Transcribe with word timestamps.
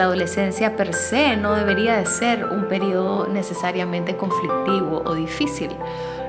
La 0.00 0.06
adolescencia 0.06 0.76
per 0.76 0.94
se 0.94 1.36
no 1.36 1.52
debería 1.52 1.98
de 1.98 2.06
ser 2.06 2.46
un 2.46 2.68
periodo 2.68 3.28
necesariamente 3.28 4.16
conflictivo 4.16 5.02
o 5.04 5.14
difícil. 5.14 5.68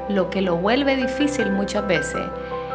Lo 0.10 0.30
que 0.30 0.42
lo 0.42 0.58
vuelve 0.58 0.98
difícil 0.98 1.50
muchas 1.54 1.88
veces 1.88 2.22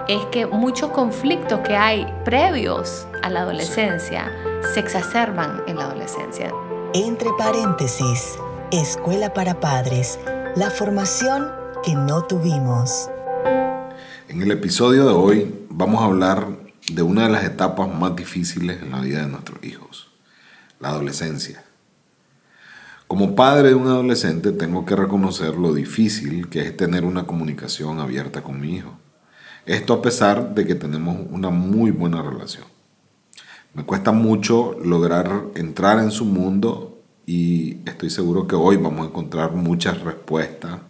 es 0.08 0.24
que 0.32 0.46
muchos 0.46 0.92
conflictos 0.92 1.60
que 1.60 1.76
hay 1.76 2.06
previos 2.24 3.06
a 3.22 3.28
la 3.28 3.42
adolescencia 3.42 4.32
se 4.72 4.80
exacerban 4.80 5.60
en 5.66 5.76
la 5.76 5.84
adolescencia. 5.84 6.50
Entre 6.94 7.28
paréntesis, 7.36 8.38
Escuela 8.72 9.34
para 9.34 9.60
Padres, 9.60 10.18
la 10.54 10.70
formación 10.70 11.52
que 11.84 11.94
no 11.94 12.24
tuvimos. 12.24 13.10
En 14.30 14.40
el 14.40 14.50
episodio 14.50 15.04
de 15.04 15.12
hoy 15.12 15.54
vamos 15.68 16.00
a 16.00 16.06
hablar 16.06 16.46
de 16.90 17.02
una 17.02 17.24
de 17.24 17.32
las 17.34 17.44
etapas 17.44 17.86
más 17.86 18.16
difíciles 18.16 18.80
en 18.80 18.92
la 18.92 19.00
vida 19.00 19.20
de 19.20 19.28
nuestros 19.28 19.62
hijos, 19.62 20.08
la 20.80 20.88
adolescencia. 20.88 21.64
Como 23.06 23.36
padre 23.36 23.68
de 23.68 23.74
un 23.76 23.86
adolescente 23.86 24.50
tengo 24.50 24.84
que 24.84 24.96
reconocer 24.96 25.56
lo 25.56 25.72
difícil 25.72 26.48
que 26.48 26.62
es 26.62 26.76
tener 26.76 27.04
una 27.04 27.24
comunicación 27.24 28.00
abierta 28.00 28.42
con 28.42 28.60
mi 28.60 28.74
hijo. 28.74 28.98
Esto 29.64 29.94
a 29.94 30.02
pesar 30.02 30.54
de 30.54 30.66
que 30.66 30.74
tenemos 30.74 31.18
una 31.30 31.50
muy 31.50 31.90
buena 31.92 32.20
relación. 32.22 32.64
Me 33.74 33.84
cuesta 33.84 34.10
mucho 34.10 34.76
lograr 34.84 35.44
entrar 35.54 35.98
en 36.00 36.10
su 36.10 36.24
mundo 36.24 37.00
y 37.26 37.78
estoy 37.86 38.10
seguro 38.10 38.46
que 38.46 38.56
hoy 38.56 38.76
vamos 38.76 39.06
a 39.06 39.10
encontrar 39.10 39.52
muchas 39.52 40.00
respuestas. 40.00 40.80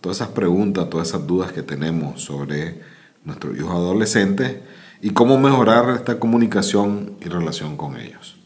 Todas 0.00 0.18
esas 0.18 0.28
preguntas, 0.28 0.88
todas 0.88 1.08
esas 1.08 1.26
dudas 1.26 1.52
que 1.52 1.62
tenemos 1.62 2.22
sobre 2.22 2.80
nuestros 3.24 3.56
hijos 3.56 3.72
adolescentes 3.72 4.58
y 5.02 5.10
cómo 5.10 5.38
mejorar 5.38 5.90
esta 5.96 6.18
comunicación 6.18 7.16
y 7.20 7.28
relación 7.28 7.76
con 7.76 7.96
ellos. 7.96 8.39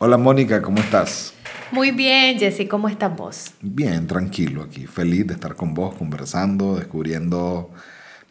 Hola 0.00 0.16
Mónica, 0.16 0.62
¿cómo 0.62 0.78
estás? 0.78 1.34
Muy 1.72 1.90
bien, 1.90 2.38
Jessy, 2.38 2.68
¿cómo 2.68 2.88
estás 2.88 3.16
vos? 3.16 3.50
Bien, 3.60 4.06
tranquilo 4.06 4.62
aquí, 4.62 4.86
feliz 4.86 5.26
de 5.26 5.34
estar 5.34 5.56
con 5.56 5.74
vos, 5.74 5.92
conversando, 5.96 6.76
descubriendo 6.76 7.72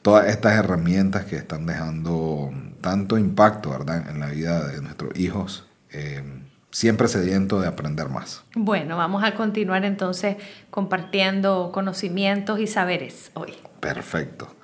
todas 0.01 0.29
estas 0.29 0.53
herramientas 0.53 1.25
que 1.25 1.35
están 1.35 1.65
dejando 1.65 2.53
tanto 2.79 3.17
impacto, 3.17 3.71
¿verdad?, 3.71 4.09
en 4.09 4.21
la 4.21 4.27
vida 4.27 4.65
de 4.65 4.81
nuestros 4.81 5.19
hijos. 5.19 5.67
Eh, 5.91 6.23
siempre 6.71 7.09
sediento 7.09 7.59
de 7.59 7.67
aprender 7.67 8.07
más. 8.07 8.45
Bueno, 8.55 8.95
vamos 8.95 9.25
a 9.25 9.35
continuar 9.35 9.83
entonces 9.83 10.37
compartiendo 10.69 11.71
conocimientos 11.73 12.61
y 12.61 12.67
saberes 12.67 13.31
hoy. 13.33 13.55
Perfecto. 13.81 14.55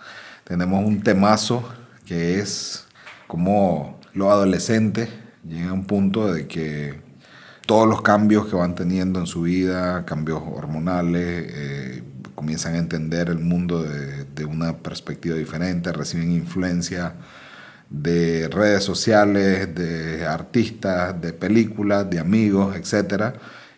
Tenemos 0.45 0.85
un 0.85 1.03
temazo 1.03 1.67
que 2.05 2.39
es 2.39 2.87
cómo 3.27 3.99
los 4.13 4.29
adolescentes 4.29 5.09
llegan 5.47 5.69
a 5.69 5.73
un 5.73 5.85
punto 5.85 6.31
de 6.31 6.47
que 6.47 7.01
todos 7.65 7.87
los 7.87 8.01
cambios 8.01 8.47
que 8.47 8.55
van 8.55 8.75
teniendo 8.75 9.19
en 9.19 9.25
su 9.25 9.43
vida, 9.43 10.05
cambios 10.05 10.41
hormonales, 10.45 11.45
eh, 11.49 12.03
comienzan 12.35 12.75
a 12.75 12.77
entender 12.77 13.29
el 13.29 13.39
mundo 13.39 13.83
de, 13.83 14.25
de, 14.25 14.45
una 14.45 14.77
perspectiva 14.77 15.35
diferente, 15.35 15.91
reciben 15.91 16.31
influencia 16.31 17.15
de 17.89 18.49
redes 18.49 18.83
sociales, 18.83 19.73
de 19.75 20.25
artistas, 20.25 21.19
de 21.21 21.31
películas, 21.31 22.09
de 22.09 22.19
amigos, 22.19 22.75
etc. 22.75 23.35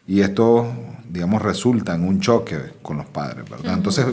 Y 0.08 0.22
esto, 0.22 0.72
digamos, 1.10 1.42
resulta 1.42 1.96
en 1.96 2.08
un 2.08 2.22
choque 2.22 2.58
con 2.82 2.98
los 2.98 3.08
padres, 3.08 3.48
¿verdad? 3.50 3.74
Entonces, 3.74 4.06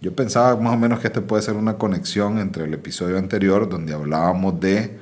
yo 0.00 0.14
pensaba 0.14 0.56
más 0.56 0.74
o 0.74 0.78
menos 0.78 1.00
que 1.00 1.06
este 1.06 1.20
puede 1.20 1.42
ser 1.42 1.54
una 1.54 1.78
conexión 1.78 2.38
entre 2.38 2.64
el 2.64 2.74
episodio 2.74 3.18
anterior, 3.18 3.68
donde 3.68 3.94
hablábamos 3.94 4.60
de 4.60 4.98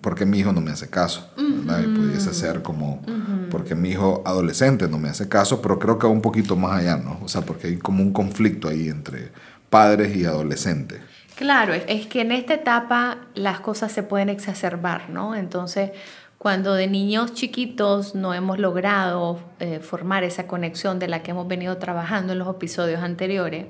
porque 0.00 0.24
mi 0.24 0.38
hijo 0.38 0.52
no 0.52 0.60
me 0.60 0.70
hace 0.70 0.88
caso, 0.88 1.30
¿verdad? 1.36 1.82
Y 1.82 1.86
pudiese 1.88 2.32
ser 2.32 2.62
como, 2.62 3.02
porque 3.50 3.74
mi 3.74 3.90
hijo 3.90 4.22
adolescente 4.24 4.88
no 4.88 4.98
me 4.98 5.08
hace 5.08 5.28
caso, 5.28 5.60
pero 5.60 5.78
creo 5.78 5.98
que 5.98 6.06
va 6.06 6.12
un 6.12 6.22
poquito 6.22 6.56
más 6.56 6.80
allá, 6.80 6.96
¿no? 6.96 7.20
O 7.22 7.28
sea, 7.28 7.42
porque 7.42 7.68
hay 7.68 7.76
como 7.76 8.02
un 8.02 8.12
conflicto 8.12 8.68
ahí 8.68 8.88
entre 8.88 9.30
padres 9.68 10.16
y 10.16 10.24
adolescentes. 10.24 11.00
Claro, 11.36 11.72
es 11.72 12.06
que 12.06 12.20
en 12.20 12.32
esta 12.32 12.54
etapa 12.54 13.18
las 13.34 13.60
cosas 13.60 13.92
se 13.92 14.02
pueden 14.02 14.28
exacerbar, 14.28 15.08
¿no? 15.08 15.34
Entonces, 15.34 15.90
cuando 16.36 16.74
de 16.74 16.86
niños 16.86 17.34
chiquitos 17.34 18.14
no 18.14 18.32
hemos 18.32 18.58
logrado 18.58 19.38
eh, 19.58 19.80
formar 19.80 20.24
esa 20.24 20.46
conexión 20.46 20.98
de 20.98 21.08
la 21.08 21.22
que 21.22 21.32
hemos 21.32 21.46
venido 21.48 21.76
trabajando 21.78 22.32
en 22.32 22.38
los 22.38 22.48
episodios 22.48 23.02
anteriores, 23.02 23.66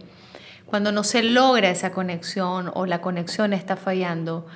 cuando 0.66 0.93
no 0.93 1.03
se 1.03 1.25
logra 1.25 1.69
esa 1.69 1.91
conexión 1.91 2.71
o 2.75 2.87
la 2.87 3.00
conexión 3.00 3.53
está 3.53 3.76
fallando, 3.76 4.47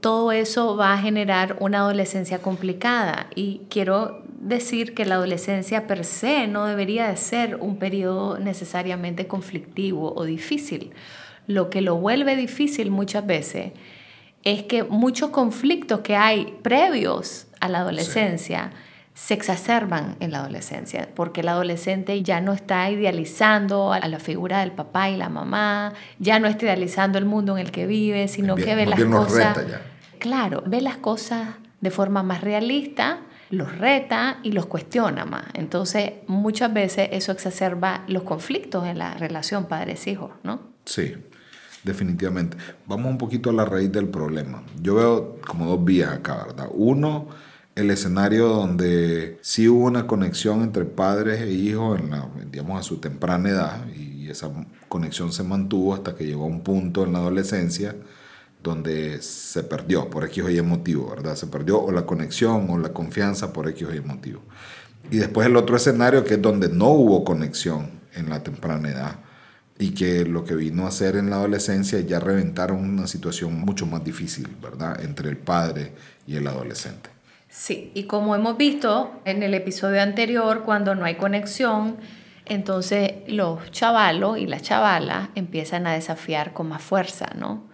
todo 0.00 0.32
eso 0.32 0.76
va 0.76 0.94
a 0.94 0.98
generar 0.98 1.56
una 1.60 1.78
adolescencia 1.78 2.40
complicada 2.40 3.26
y 3.34 3.62
quiero 3.68 4.22
decir 4.40 4.94
que 4.94 5.04
la 5.04 5.16
adolescencia 5.16 5.86
per 5.86 6.04
se 6.04 6.46
no 6.46 6.64
debería 6.64 7.08
de 7.08 7.16
ser 7.16 7.56
un 7.56 7.76
periodo 7.78 8.38
necesariamente 8.38 9.26
conflictivo 9.26 10.14
o 10.14 10.24
difícil. 10.24 10.92
Lo 11.46 11.68
que 11.68 11.82
lo 11.82 11.96
vuelve 11.96 12.36
difícil 12.36 12.90
muchas 12.90 13.26
veces 13.26 13.72
es 14.42 14.62
que 14.62 14.84
muchos 14.84 15.30
conflictos 15.30 16.00
que 16.00 16.16
hay 16.16 16.56
previos 16.62 17.46
a 17.60 17.68
la 17.68 17.80
adolescencia 17.80 18.72
se 19.12 19.34
exacerban 19.34 20.16
en 20.20 20.30
la 20.30 20.38
adolescencia, 20.38 21.08
porque 21.14 21.42
el 21.42 21.48
adolescente 21.48 22.22
ya 22.22 22.40
no 22.40 22.54
está 22.54 22.90
idealizando 22.90 23.92
a 23.92 24.08
la 24.08 24.18
figura 24.18 24.60
del 24.60 24.72
papá 24.72 25.10
y 25.10 25.18
la 25.18 25.28
mamá, 25.28 25.92
ya 26.18 26.38
no 26.38 26.48
está 26.48 26.64
idealizando 26.64 27.18
el 27.18 27.26
mundo 27.26 27.58
en 27.58 27.66
el 27.66 27.70
que 27.70 27.86
vive, 27.86 28.28
sino 28.28 28.54
que 28.54 28.74
ve 28.74 28.86
las 28.86 29.04
cosas 29.04 29.58
claro, 30.20 30.62
ve 30.66 30.80
las 30.80 30.98
cosas 30.98 31.48
de 31.80 31.90
forma 31.90 32.22
más 32.22 32.42
realista, 32.42 33.22
los 33.50 33.76
reta 33.78 34.38
y 34.44 34.52
los 34.52 34.66
cuestiona 34.66 35.24
más. 35.24 35.46
Entonces, 35.54 36.12
muchas 36.28 36.72
veces 36.72 37.08
eso 37.12 37.32
exacerba 37.32 38.04
los 38.06 38.22
conflictos 38.22 38.86
en 38.86 38.98
la 38.98 39.14
relación 39.14 39.66
padres-hijos, 39.66 40.30
¿no? 40.44 40.60
Sí, 40.84 41.14
definitivamente. 41.82 42.56
Vamos 42.86 43.10
un 43.10 43.18
poquito 43.18 43.50
a 43.50 43.52
la 43.52 43.64
raíz 43.64 43.90
del 43.90 44.08
problema. 44.08 44.62
Yo 44.80 44.94
veo 44.94 45.40
como 45.46 45.66
dos 45.66 45.84
vías 45.84 46.12
acá, 46.12 46.44
¿verdad? 46.46 46.68
Uno, 46.72 47.26
el 47.74 47.90
escenario 47.90 48.48
donde 48.48 49.38
sí 49.40 49.68
hubo 49.68 49.86
una 49.86 50.06
conexión 50.06 50.62
entre 50.62 50.84
padres 50.84 51.40
e 51.40 51.50
hijos, 51.50 51.98
en 51.98 52.10
la, 52.10 52.28
digamos, 52.50 52.78
a 52.78 52.82
su 52.82 52.98
temprana 52.98 53.48
edad, 53.48 53.88
y 53.88 54.28
esa 54.28 54.50
conexión 54.88 55.32
se 55.32 55.42
mantuvo 55.42 55.94
hasta 55.94 56.14
que 56.14 56.24
llegó 56.24 56.44
a 56.44 56.48
un 56.48 56.60
punto 56.60 57.04
en 57.04 57.14
la 57.14 57.18
adolescencia 57.18 57.96
donde 58.62 59.22
se 59.22 59.62
perdió 59.62 60.10
por 60.10 60.24
X 60.24 60.44
o 60.44 60.50
Y 60.50 60.60
motivo, 60.62 61.10
¿verdad? 61.10 61.36
Se 61.36 61.46
perdió 61.46 61.80
o 61.80 61.92
la 61.92 62.06
conexión 62.06 62.68
o 62.70 62.78
la 62.78 62.92
confianza 62.92 63.52
por 63.52 63.68
X 63.68 63.88
o 63.88 63.94
Y 63.94 64.00
motivo. 64.00 64.42
Y 65.10 65.16
después 65.16 65.46
el 65.46 65.56
otro 65.56 65.76
escenario 65.76 66.24
que 66.24 66.34
es 66.34 66.42
donde 66.42 66.68
no 66.68 66.88
hubo 66.88 67.24
conexión 67.24 67.90
en 68.14 68.28
la 68.28 68.42
temprana 68.42 68.90
edad 68.90 69.16
y 69.78 69.92
que 69.94 70.26
lo 70.26 70.44
que 70.44 70.54
vino 70.54 70.84
a 70.84 70.88
hacer 70.88 71.16
en 71.16 71.30
la 71.30 71.36
adolescencia 71.36 71.98
ya 72.00 72.20
reventaron 72.20 72.78
una 72.78 73.06
situación 73.06 73.58
mucho 73.58 73.86
más 73.86 74.04
difícil, 74.04 74.46
¿verdad? 74.60 75.02
Entre 75.02 75.30
el 75.30 75.38
padre 75.38 75.94
y 76.26 76.36
el 76.36 76.46
adolescente. 76.46 77.08
Sí, 77.48 77.90
y 77.94 78.04
como 78.04 78.34
hemos 78.34 78.58
visto 78.58 79.10
en 79.24 79.42
el 79.42 79.54
episodio 79.54 80.02
anterior, 80.02 80.64
cuando 80.64 80.94
no 80.94 81.06
hay 81.06 81.16
conexión, 81.16 81.96
entonces 82.44 83.12
los 83.26 83.70
chavalos 83.70 84.38
y 84.38 84.46
las 84.46 84.62
chavalas 84.62 85.30
empiezan 85.34 85.86
a 85.86 85.94
desafiar 85.94 86.52
con 86.52 86.68
más 86.68 86.82
fuerza, 86.82 87.30
¿no? 87.36 87.69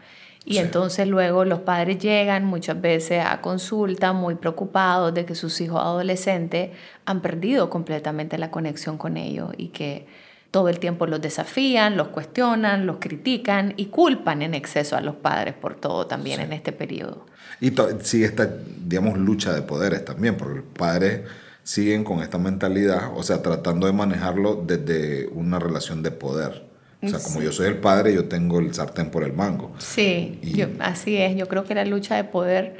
Y 0.49 0.59
entonces 0.59 1.09
luego 1.09 1.45
los 1.45 1.59
padres 1.59 1.99
llegan 1.99 2.45
muchas 2.45 2.81
veces 2.81 3.25
a 3.27 3.41
consulta 3.41 4.13
muy 4.13 4.37
preocupados 4.37 5.13
de 5.13 5.25
que 5.25 5.35
sus 5.35 5.61
hijos 5.61 5.81
adolescentes 5.81 6.71
han 7.05 7.21
perdido 7.21 7.69
completamente 7.69 8.39
la 8.39 8.53
conexión 8.53 8.97
con 8.97 9.17
ellos 9.17 9.51
y 9.57 9.69
que 9.69 10.07
todo 10.53 10.69
el 10.69 10.79
tiempo 10.79 11.07
los 11.09 11.21
desafían, 11.21 11.97
los 11.97 12.09
cuestionan, 12.09 12.87
los 12.87 12.99
critican 13.01 13.75
y 13.77 13.87
culpan 13.87 14.41
en 14.41 14.55
exceso 14.55 14.97
a 14.97 15.01
los 15.01 15.17
padres 15.17 15.55
por 15.55 15.75
todo 15.75 16.07
también 16.07 16.41
en 16.41 16.53
este 16.53 16.71
periodo. 16.71 17.27
Y 17.61 17.73
sigue 18.03 18.27
esta, 18.27 18.49
digamos, 18.85 19.19
lucha 19.19 19.53
de 19.53 19.63
poderes 19.63 20.05
también, 20.05 20.37
porque 20.37 20.61
los 20.61 20.67
padres 20.79 21.23
siguen 21.65 22.05
con 22.05 22.21
esta 22.21 22.39
mentalidad, 22.39 23.11
o 23.17 23.25
sea, 23.25 23.43
tratando 23.43 23.89
de 23.89 23.93
manejarlo 23.93 24.63
desde 24.65 25.27
una 25.29 25.59
relación 25.59 26.05
de 26.05 26.13
poder. 26.13 26.66
O 27.03 27.09
sea, 27.09 27.19
como 27.19 27.43
yo 27.43 27.53
soy 27.53 27.69
el 27.69 27.79
padre, 27.79 28.15
yo 28.15 28.27
tengo 28.27 28.59
el 28.59 28.73
sartén 28.75 29.11
por 29.11 29.23
el 29.23 29.33
mango. 29.33 29.73
Sí, 29.79 30.41
así 30.81 31.17
es. 31.17 31.37
Yo 31.37 31.47
creo 31.47 31.65
que 31.65 31.75
la 31.75 31.85
lucha 31.85 32.17
de 32.17 32.25
poder 32.25 32.77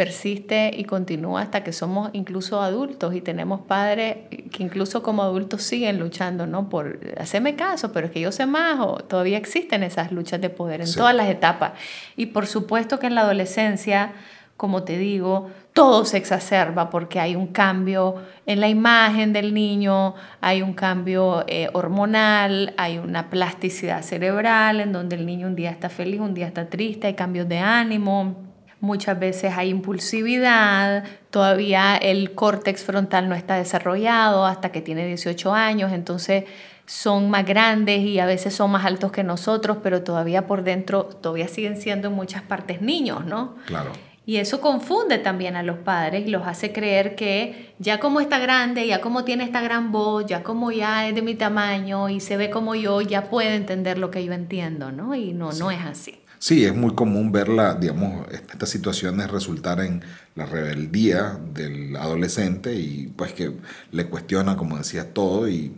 persiste 0.00 0.70
y 0.74 0.84
continúa 0.84 1.42
hasta 1.42 1.62
que 1.62 1.72
somos 1.72 2.08
incluso 2.14 2.62
adultos 2.62 3.14
y 3.14 3.20
tenemos 3.20 3.60
padres 3.60 4.16
que 4.50 4.62
incluso 4.62 5.02
como 5.02 5.22
adultos 5.22 5.62
siguen 5.62 5.98
luchando, 5.98 6.46
¿no? 6.46 6.70
Por 6.70 7.00
hacerme 7.18 7.54
caso, 7.54 7.92
pero 7.92 8.06
es 8.06 8.12
que 8.12 8.20
yo 8.20 8.32
sé 8.32 8.46
más 8.46 8.78
o 8.80 8.94
todavía 8.96 9.36
existen 9.36 9.82
esas 9.82 10.10
luchas 10.10 10.40
de 10.40 10.48
poder 10.48 10.80
en 10.80 10.90
todas 10.94 11.14
las 11.14 11.28
etapas. 11.28 11.72
Y 12.16 12.26
por 12.26 12.46
supuesto 12.46 12.98
que 12.98 13.08
en 13.08 13.14
la 13.14 13.20
adolescencia 13.20 14.12
como 14.60 14.82
te 14.82 14.98
digo, 14.98 15.48
todo 15.72 16.04
se 16.04 16.18
exacerba 16.18 16.90
porque 16.90 17.18
hay 17.18 17.34
un 17.34 17.46
cambio 17.46 18.16
en 18.44 18.60
la 18.60 18.68
imagen 18.68 19.32
del 19.32 19.54
niño, 19.54 20.14
hay 20.42 20.60
un 20.60 20.74
cambio 20.74 21.46
eh, 21.48 21.70
hormonal, 21.72 22.74
hay 22.76 22.98
una 22.98 23.30
plasticidad 23.30 24.02
cerebral 24.02 24.80
en 24.80 24.92
donde 24.92 25.16
el 25.16 25.24
niño 25.24 25.46
un 25.46 25.56
día 25.56 25.70
está 25.70 25.88
feliz, 25.88 26.20
un 26.20 26.34
día 26.34 26.46
está 26.46 26.68
triste, 26.68 27.06
hay 27.06 27.14
cambios 27.14 27.48
de 27.48 27.56
ánimo. 27.56 28.36
muchas 28.80 29.18
veces 29.18 29.54
hay 29.56 29.70
impulsividad, 29.70 31.04
todavía 31.30 31.96
el 31.96 32.34
córtex 32.34 32.84
frontal 32.84 33.30
no 33.30 33.34
está 33.34 33.56
desarrollado 33.56 34.44
hasta 34.44 34.72
que 34.72 34.82
tiene 34.82 35.06
18 35.06 35.54
años, 35.54 35.90
entonces 35.90 36.44
son 36.84 37.30
más 37.30 37.46
grandes 37.46 38.00
y 38.00 38.18
a 38.18 38.26
veces 38.26 38.52
son 38.52 38.72
más 38.72 38.84
altos 38.84 39.10
que 39.10 39.24
nosotros, 39.24 39.78
pero 39.82 40.02
todavía 40.02 40.46
por 40.46 40.64
dentro 40.64 41.04
todavía 41.04 41.48
siguen 41.48 41.78
siendo 41.78 42.08
en 42.08 42.14
muchas 42.14 42.42
partes 42.42 42.82
niños, 42.82 43.24
¿no? 43.24 43.54
Claro. 43.64 43.92
Y 44.30 44.36
eso 44.36 44.60
confunde 44.60 45.18
también 45.18 45.56
a 45.56 45.64
los 45.64 45.78
padres 45.78 46.24
y 46.24 46.30
los 46.30 46.46
hace 46.46 46.72
creer 46.72 47.16
que 47.16 47.74
ya 47.80 47.98
como 47.98 48.20
está 48.20 48.38
grande, 48.38 48.86
ya 48.86 49.00
como 49.00 49.24
tiene 49.24 49.42
esta 49.42 49.60
gran 49.60 49.90
voz, 49.90 50.24
ya 50.24 50.44
como 50.44 50.70
ya 50.70 51.08
es 51.08 51.16
de 51.16 51.20
mi 51.20 51.34
tamaño 51.34 52.08
y 52.08 52.20
se 52.20 52.36
ve 52.36 52.48
como 52.48 52.76
yo, 52.76 53.00
ya 53.00 53.28
puede 53.28 53.56
entender 53.56 53.98
lo 53.98 54.12
que 54.12 54.24
yo 54.24 54.32
entiendo, 54.32 54.92
¿no? 54.92 55.16
Y 55.16 55.32
no, 55.32 55.50
no 55.54 55.72
es 55.72 55.80
así. 55.80 56.20
Sí, 56.38 56.64
es 56.64 56.72
muy 56.72 56.94
común 56.94 57.32
ver 57.32 57.48
digamos, 57.80 58.28
estas 58.30 58.68
situaciones 58.68 59.32
resultar 59.32 59.80
en 59.80 60.04
la 60.36 60.46
rebeldía 60.46 61.36
del 61.52 61.96
adolescente 61.96 62.72
y 62.72 63.12
pues 63.16 63.32
que 63.32 63.50
le 63.90 64.06
cuestiona, 64.06 64.56
como 64.56 64.78
decía, 64.78 65.12
todo. 65.12 65.48
y 65.48 65.74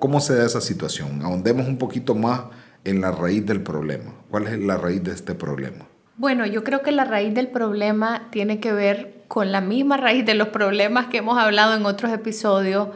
¿Cómo 0.00 0.18
se 0.18 0.34
da 0.34 0.44
esa 0.44 0.60
situación? 0.60 1.22
Ahondemos 1.22 1.68
un 1.68 1.78
poquito 1.78 2.16
más 2.16 2.46
en 2.82 3.00
la 3.00 3.12
raíz 3.12 3.46
del 3.46 3.62
problema. 3.62 4.12
¿Cuál 4.28 4.48
es 4.48 4.58
la 4.58 4.76
raíz 4.76 5.04
de 5.04 5.12
este 5.12 5.36
problema? 5.36 5.91
Bueno, 6.16 6.46
yo 6.46 6.62
creo 6.62 6.82
que 6.82 6.92
la 6.92 7.04
raíz 7.04 7.34
del 7.34 7.48
problema 7.48 8.28
tiene 8.30 8.60
que 8.60 8.72
ver 8.72 9.22
con 9.28 9.50
la 9.50 9.60
misma 9.60 9.96
raíz 9.96 10.26
de 10.26 10.34
los 10.34 10.48
problemas 10.48 11.06
que 11.06 11.18
hemos 11.18 11.38
hablado 11.38 11.74
en 11.74 11.86
otros 11.86 12.12
episodios, 12.12 12.88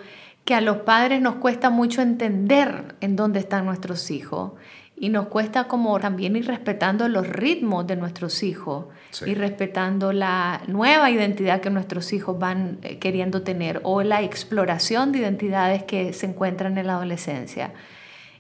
que 0.45 0.55
a 0.55 0.61
los 0.61 0.79
padres 0.79 1.21
nos 1.21 1.37
cuesta 1.37 1.71
mucho 1.71 2.03
entender 2.03 2.95
en 3.01 3.17
dónde 3.17 3.41
están 3.41 3.65
nuestros 3.65 4.11
hijos 4.11 4.53
y 4.99 5.11
nos 5.11 5.29
cuesta 5.29 5.65
como 5.65 5.99
también 6.01 6.37
ir 6.37 6.47
respetando 6.47 7.09
los 7.09 7.29
ritmos 7.29 7.87
de 7.87 7.97
nuestros 7.97 8.43
hijos 8.43 8.87
y 9.25 9.35
respetando 9.35 10.13
la 10.13 10.63
nueva 10.67 11.11
identidad 11.11 11.61
que 11.61 11.71
nuestros 11.71 12.13
hijos 12.13 12.39
van 12.39 12.79
eh, 12.83 12.99
queriendo 12.99 13.43
tener 13.43 13.81
o 13.83 14.03
la 14.03 14.23
exploración 14.23 15.13
de 15.13 15.19
identidades 15.19 15.85
que 15.85 16.13
se 16.13 16.27
encuentran 16.27 16.79
en 16.79 16.87
la 16.87 16.95
adolescencia. 16.95 17.73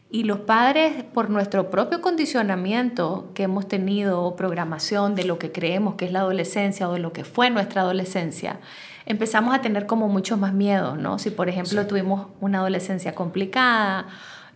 Y 0.09 0.23
los 0.23 0.41
padres, 0.41 1.03
por 1.03 1.31
nuestro 1.31 1.69
propio 1.69 2.01
condicionamiento 2.01 3.31
que 3.35 3.43
hemos 3.43 3.67
tenido 3.67 4.23
o 4.23 4.37
programación 4.37 5.17
de 5.17 5.25
lo 5.25 5.39
que 5.39 5.51
creemos 5.51 5.97
que 5.97 6.05
es 6.05 6.13
la 6.13 6.21
adolescencia 6.21 6.89
o 6.89 6.93
de 6.93 7.01
lo 7.01 7.13
que 7.13 7.25
fue 7.25 7.51
nuestra 7.51 7.83
adolescencia, 7.83 8.61
empezamos 9.05 9.53
a 9.55 9.61
tener 9.63 9.87
como 9.87 10.09
mucho 10.09 10.37
más 10.37 10.53
miedo, 10.53 10.97
¿no? 10.97 11.19
Si, 11.19 11.31
por 11.31 11.49
ejemplo, 11.49 11.87
tuvimos 11.89 12.29
una 12.41 12.59
adolescencia 12.59 13.17
complicada, 13.17 14.07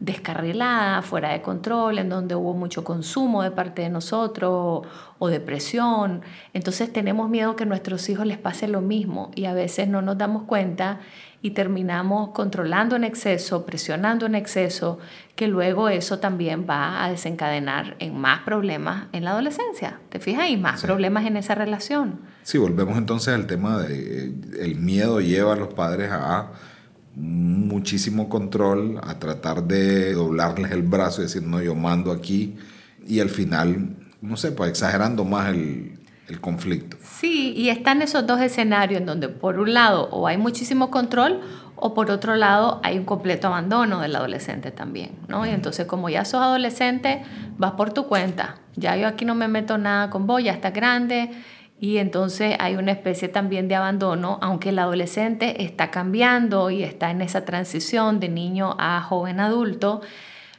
descarrilada, 0.01 1.03
fuera 1.03 1.33
de 1.33 1.43
control, 1.43 1.99
en 1.99 2.09
donde 2.09 2.35
hubo 2.35 2.55
mucho 2.55 2.83
consumo 2.83 3.43
de 3.43 3.51
parte 3.51 3.83
de 3.83 3.91
nosotros 3.91 4.87
o 5.19 5.29
depresión, 5.29 6.23
entonces 6.55 6.91
tenemos 6.91 7.29
miedo 7.29 7.55
que 7.55 7.65
a 7.65 7.67
nuestros 7.67 8.09
hijos 8.09 8.27
les 8.27 8.39
pase 8.39 8.67
lo 8.67 8.81
mismo 8.81 9.31
y 9.35 9.45
a 9.45 9.53
veces 9.53 9.89
no 9.89 10.01
nos 10.01 10.17
damos 10.17 10.45
cuenta 10.45 11.01
y 11.43 11.51
terminamos 11.51 12.31
controlando 12.31 12.97
en 12.97 13.05
exceso, 13.05 13.65
presionando 13.67 14.27
en 14.27 14.35
exceso, 14.35 14.99
que 15.37 15.49
luego 15.49 15.89
eso 15.89 16.19
también 16.19 16.67
va 16.69 17.05
a 17.05 17.11
desencadenar 17.11 17.97
en 17.99 18.19
más 18.19 18.41
problemas 18.41 19.07
en 19.13 19.25
la 19.25 19.33
adolescencia. 19.33 20.01
¿Te 20.09 20.19
fijas? 20.19 20.49
Y 20.49 20.57
más 20.57 20.83
problemas 20.83 21.27
en 21.27 21.37
esa 21.37 21.55
relación. 21.55 22.21
Sí, 22.43 22.59
volvemos 22.59 22.97
entonces 22.97 23.35
al 23.35 23.47
tema 23.47 23.79
de 23.79 24.29
eh, 24.29 24.35
el 24.61 24.77
miedo 24.77 25.21
lleva 25.21 25.55
a 25.55 25.57
los 25.57 25.73
padres 25.73 26.11
a 26.11 26.53
muchísimo 27.17 28.29
control, 28.29 29.01
a 29.03 29.19
tratar 29.19 29.65
de 29.65 30.15
doblarles 30.15 30.73
el 30.73 30.83
brazo 30.83 31.21
y 31.21 31.25
decir, 31.25 31.43
no, 31.43 31.61
yo 31.61 31.75
mando 31.75 32.13
aquí, 32.13 32.57
y 33.07 33.21
al 33.21 33.31
final, 33.31 33.97
no 34.21 34.37
sé, 34.37 34.53
pues 34.53 34.71
exagerando 34.71 35.25
más 35.25 35.49
el, 35.49 35.99
el 36.29 36.41
conflicto. 36.41 36.97
Sí, 37.03 37.53
y 37.57 37.69
están 37.69 38.03
esos 38.03 38.27
dos 38.27 38.41
escenarios 38.41 39.01
en 39.01 39.07
donde 39.07 39.29
por 39.29 39.59
un 39.59 39.75
lado 39.75 40.09
o 40.11 40.27
hay 40.27 40.39
muchísimo 40.39 40.91
control 40.91 41.41
o 41.77 41.95
por 41.95 42.11
otro 42.11 42.37
lado 42.37 42.81
hay 42.83 42.99
un 42.99 43.05
completo 43.05 43.49
abandono 43.49 44.01
del 44.01 44.15
adolescente 44.15 44.71
también, 44.71 45.13
¿no? 45.29 45.47
Y 45.47 45.51
entonces 45.51 45.87
como 45.87 46.09
ya 46.09 46.25
sos 46.25 46.43
adolescente, 46.43 47.23
vas 47.59 47.73
por 47.73 47.93
tu 47.93 48.07
cuenta, 48.07 48.59
ya 48.77 48.97
yo 48.97 49.09
aquí 49.09 49.25
no 49.25 49.35
me 49.35 49.49
meto 49.49 49.79
nada 49.79 50.11
con 50.11 50.27
vos, 50.27 50.43
ya 50.43 50.53
estás 50.53 50.73
grande 50.73 51.31
y 51.81 51.97
entonces 51.97 52.57
hay 52.61 52.77
una 52.77 52.93
especie 52.93 53.29
también 53.29 53.67
de 53.67 53.75
abandono, 53.75 54.39
aunque 54.43 54.69
el 54.69 54.79
adolescente 54.79 55.65
está 55.65 55.91
cambiando 55.91 56.71
y 56.71 56.83
está 56.83 57.11
en 57.11 57.23
esa 57.23 57.47
transición 57.47 58.21
de 58.21 58.29
niño 58.29 58.77
a 58.79 59.01
joven 59.01 59.41
adulto, 59.41 60.03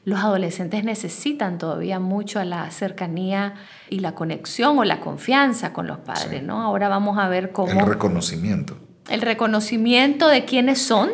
los 0.04 0.20
adolescentes 0.20 0.84
necesitan 0.84 1.60
todavía 1.60 2.00
mucho 2.00 2.40
a 2.40 2.46
la 2.46 2.72
cercanía 2.72 3.54
y 3.88 4.00
la 4.00 4.16
conexión 4.16 4.80
o 4.80 4.84
la 4.84 5.00
confianza 5.00 5.74
con 5.74 5.86
los 5.86 6.00
padres, 6.00 6.42
¿no? 6.42 6.64
Ahora 6.64 6.90
vamos 6.90 7.20
a 7.20 7.30
ver 7.30 7.52
cómo... 7.52 7.82
El 7.82 7.86
reconocimiento. 7.86 8.80
El 9.08 9.22
reconocimiento 9.22 10.28
de 10.28 10.46
quiénes 10.46 10.82
son, 10.82 11.12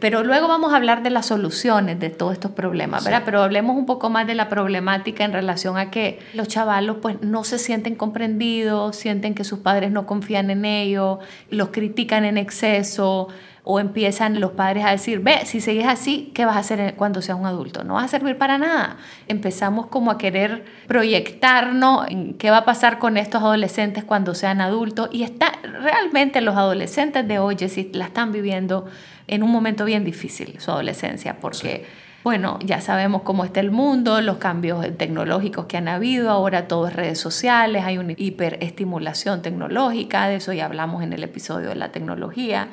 pero 0.00 0.22
luego 0.22 0.48
vamos 0.48 0.72
a 0.72 0.76
hablar 0.76 1.02
de 1.02 1.10
las 1.10 1.26
soluciones 1.26 1.98
de 1.98 2.10
todos 2.10 2.32
estos 2.34 2.52
problemas, 2.52 3.04
¿verdad? 3.04 3.22
Pero 3.24 3.42
hablemos 3.42 3.76
un 3.76 3.86
poco 3.86 4.10
más 4.10 4.26
de 4.26 4.34
la 4.34 4.48
problemática 4.48 5.24
en 5.24 5.32
relación 5.32 5.78
a 5.78 5.90
que 5.90 6.20
los 6.34 6.48
chavalos 6.48 6.98
pues 7.00 7.20
no 7.22 7.44
se 7.44 7.58
sienten 7.58 7.94
comprendidos, 7.94 8.96
sienten 8.96 9.34
que 9.34 9.44
sus 9.44 9.60
padres 9.60 9.90
no 9.90 10.06
confían 10.06 10.50
en 10.50 10.64
ellos, 10.64 11.18
los 11.50 11.68
critican 11.68 12.24
en 12.24 12.38
exceso, 12.38 13.28
o 13.66 13.80
empiezan 13.80 14.40
los 14.40 14.52
padres 14.52 14.84
a 14.84 14.90
decir, 14.90 15.20
ve, 15.20 15.46
si 15.46 15.62
sigues 15.62 15.86
así, 15.86 16.30
¿qué 16.34 16.44
vas 16.44 16.56
a 16.56 16.58
hacer 16.58 16.94
cuando 16.96 17.22
seas 17.22 17.38
un 17.38 17.46
adulto? 17.46 17.82
No 17.82 17.94
vas 17.94 18.04
a 18.04 18.08
servir 18.08 18.36
para 18.36 18.58
nada. 18.58 18.98
Empezamos 19.26 19.86
como 19.86 20.10
a 20.10 20.18
querer 20.18 20.66
proyectarnos 20.86 22.06
en 22.10 22.34
qué 22.34 22.50
va 22.50 22.58
a 22.58 22.64
pasar 22.66 22.98
con 22.98 23.16
estos 23.16 23.40
adolescentes 23.40 24.04
cuando 24.04 24.34
sean 24.34 24.60
adultos 24.60 25.08
y 25.12 25.22
está 25.22 25.52
realmente 25.62 26.42
los 26.42 26.56
adolescentes 26.56 27.26
de 27.26 27.38
hoy, 27.38 27.56
si 27.56 27.90
la 27.94 28.04
están 28.04 28.32
viviendo 28.32 28.84
en 29.28 29.42
un 29.42 29.50
momento 29.50 29.86
bien 29.86 30.04
difícil, 30.04 30.60
su 30.60 30.70
adolescencia, 30.70 31.40
porque... 31.40 32.04
Bueno, 32.24 32.58
ya 32.64 32.80
sabemos 32.80 33.20
cómo 33.20 33.44
está 33.44 33.60
el 33.60 33.70
mundo, 33.70 34.22
los 34.22 34.38
cambios 34.38 34.82
tecnológicos 34.96 35.66
que 35.66 35.76
han 35.76 35.88
habido, 35.88 36.30
ahora 36.30 36.68
todo 36.68 36.88
es 36.88 36.96
redes 36.96 37.20
sociales, 37.20 37.84
hay 37.84 37.98
una 37.98 38.14
hiperestimulación 38.16 39.42
tecnológica, 39.42 40.26
de 40.28 40.36
eso 40.36 40.54
ya 40.54 40.64
hablamos 40.64 41.02
en 41.02 41.12
el 41.12 41.22
episodio 41.22 41.68
de 41.68 41.74
la 41.74 41.92
tecnología. 41.92 42.70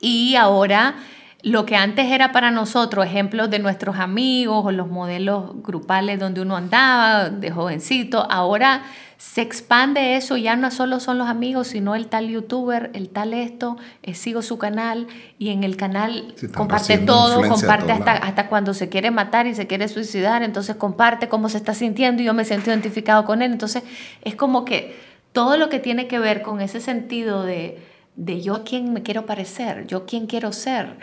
Y 0.00 0.36
ahora 0.36 0.96
lo 1.42 1.66
que 1.66 1.76
antes 1.76 2.06
era 2.06 2.32
para 2.32 2.50
nosotros 2.50 3.06
ejemplos 3.06 3.48
de 3.50 3.60
nuestros 3.60 3.96
amigos 3.96 4.64
o 4.66 4.72
los 4.72 4.88
modelos 4.88 5.62
grupales 5.62 6.18
donde 6.18 6.40
uno 6.40 6.56
andaba 6.56 7.30
de 7.30 7.50
jovencito, 7.50 8.26
ahora 8.30 8.82
se 9.18 9.42
expande 9.42 10.16
eso, 10.16 10.36
ya 10.36 10.54
no 10.54 10.70
solo 10.70 11.00
son 11.00 11.18
los 11.18 11.28
amigos, 11.28 11.68
sino 11.68 11.96
el 11.96 12.06
tal 12.06 12.28
youtuber, 12.28 12.90
el 12.94 13.08
tal 13.08 13.34
esto, 13.34 13.76
eh, 14.02 14.14
sigo 14.14 14.42
su 14.42 14.58
canal 14.58 15.08
y 15.38 15.50
en 15.50 15.64
el 15.64 15.76
canal 15.76 16.34
comparte 16.54 16.98
todo, 16.98 17.48
comparte 17.48 17.92
hasta, 17.92 18.12
hasta 18.12 18.48
cuando 18.48 18.74
se 18.74 18.88
quiere 18.88 19.10
matar 19.10 19.48
y 19.48 19.54
se 19.56 19.66
quiere 19.66 19.88
suicidar, 19.88 20.42
entonces 20.44 20.76
comparte 20.76 21.28
cómo 21.28 21.48
se 21.48 21.56
está 21.56 21.74
sintiendo 21.74 22.22
y 22.22 22.26
yo 22.26 22.34
me 22.34 22.44
siento 22.44 22.70
identificado 22.70 23.24
con 23.24 23.42
él, 23.42 23.52
entonces 23.52 23.82
es 24.22 24.36
como 24.36 24.64
que 24.64 24.96
todo 25.32 25.56
lo 25.56 25.68
que 25.68 25.80
tiene 25.80 26.06
que 26.06 26.20
ver 26.20 26.42
con 26.42 26.60
ese 26.60 26.80
sentido 26.80 27.42
de 27.42 27.78
de 28.18 28.42
yo 28.42 28.56
a 28.56 28.64
quién 28.64 28.92
me 28.92 29.02
quiero 29.02 29.26
parecer, 29.26 29.86
yo 29.86 30.04
quién 30.04 30.26
quiero 30.26 30.52
ser. 30.52 30.98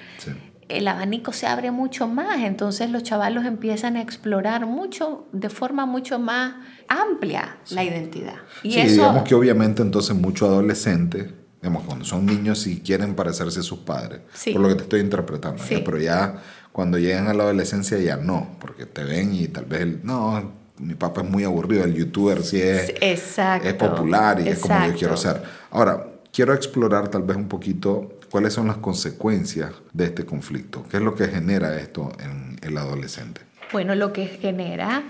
El 0.68 0.88
abanico 0.88 1.32
se 1.32 1.48
abre 1.48 1.72
mucho 1.72 2.08
más, 2.08 2.40
entonces 2.42 2.90
los 2.90 3.04
chavalos 3.04 3.46
empiezan 3.46 3.96
a 3.96 4.02
explorar 4.02 4.66
mucho, 4.66 5.26
de 5.32 5.50
forma 5.50 5.86
mucho 5.86 6.20
más 6.20 6.56
amplia, 6.90 7.58
la 7.70 7.86
identidad. 7.86 8.36
Y 8.64 8.74
sí, 8.74 8.82
digamos 8.82 9.24
que 9.24 9.34
obviamente 9.34 9.82
entonces 9.82 10.14
muchos 10.14 10.50
adolescentes, 10.50 11.28
digamos, 11.62 11.84
cuando 11.86 12.04
son 12.04 12.26
niños 12.26 12.68
y 12.68 12.82
quieren 12.82 13.16
parecerse 13.16 13.62
a 13.62 13.64
sus 13.64 13.80
padres, 13.80 14.22
por 14.52 14.62
lo 14.62 14.68
que 14.68 14.76
te 14.76 14.84
estoy 14.84 15.00
interpretando, 15.00 15.64
pero 15.70 15.98
ya 15.98 16.42
cuando 16.74 16.98
llegan 16.98 17.28
a 17.28 17.34
la 17.34 17.44
adolescencia 17.44 17.98
ya 17.98 18.18
no, 18.18 18.58
porque 18.60 18.86
te 18.86 19.06
ven 19.06 19.34
y 19.34 19.48
tal 19.48 19.66
vez, 19.66 19.82
el, 19.82 20.02
no, 20.04 20.52
mi 20.80 20.96
papá 20.96 21.22
es 21.22 21.30
muy 21.30 21.46
aburrido, 21.46 21.86
el 21.86 21.94
youtuber 21.94 22.44
sí 22.44 22.62
es, 22.62 22.94
es 23.00 23.74
popular 23.76 24.42
y 24.42 24.50
es 24.50 24.60
como 24.60 24.86
yo 24.88 24.94
quiero 24.96 25.16
ser. 25.16 25.42
Ahora, 25.72 26.15
quiero 26.36 26.54
explorar 26.54 27.08
tal 27.08 27.24
vez 27.24 27.38
un 27.38 27.48
poquito 27.48 28.10
cuáles 28.30 28.52
son 28.52 28.68
las 28.68 28.78
consecuencias 28.78 29.72
de 29.94 30.06
este 30.06 30.26
conflicto. 30.26 30.84
¿Qué 30.92 30.98
es 30.98 31.04
lo 31.04 31.16
que 31.16 31.30
genera 31.30 31.80
esto 31.80 32.12
en 32.20 32.58
el 32.62 32.78
adolescente? 32.78 33.42
Bueno, 33.72 33.96
lo 33.96 34.12
que 34.12 34.28
genera 34.28 35.04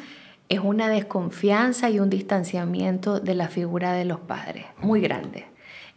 es 0.49 0.59
una 0.59 0.87
desconfianza 0.87 1.89
y 1.89 1.99
un 1.99 2.11
distanciamiento 2.11 3.19
de 3.19 3.33
la 3.33 3.47
figura 3.47 3.93
de 3.93 4.05
los 4.05 4.19
padres, 4.19 4.65
muy 4.79 5.01
grande, 5.01 5.47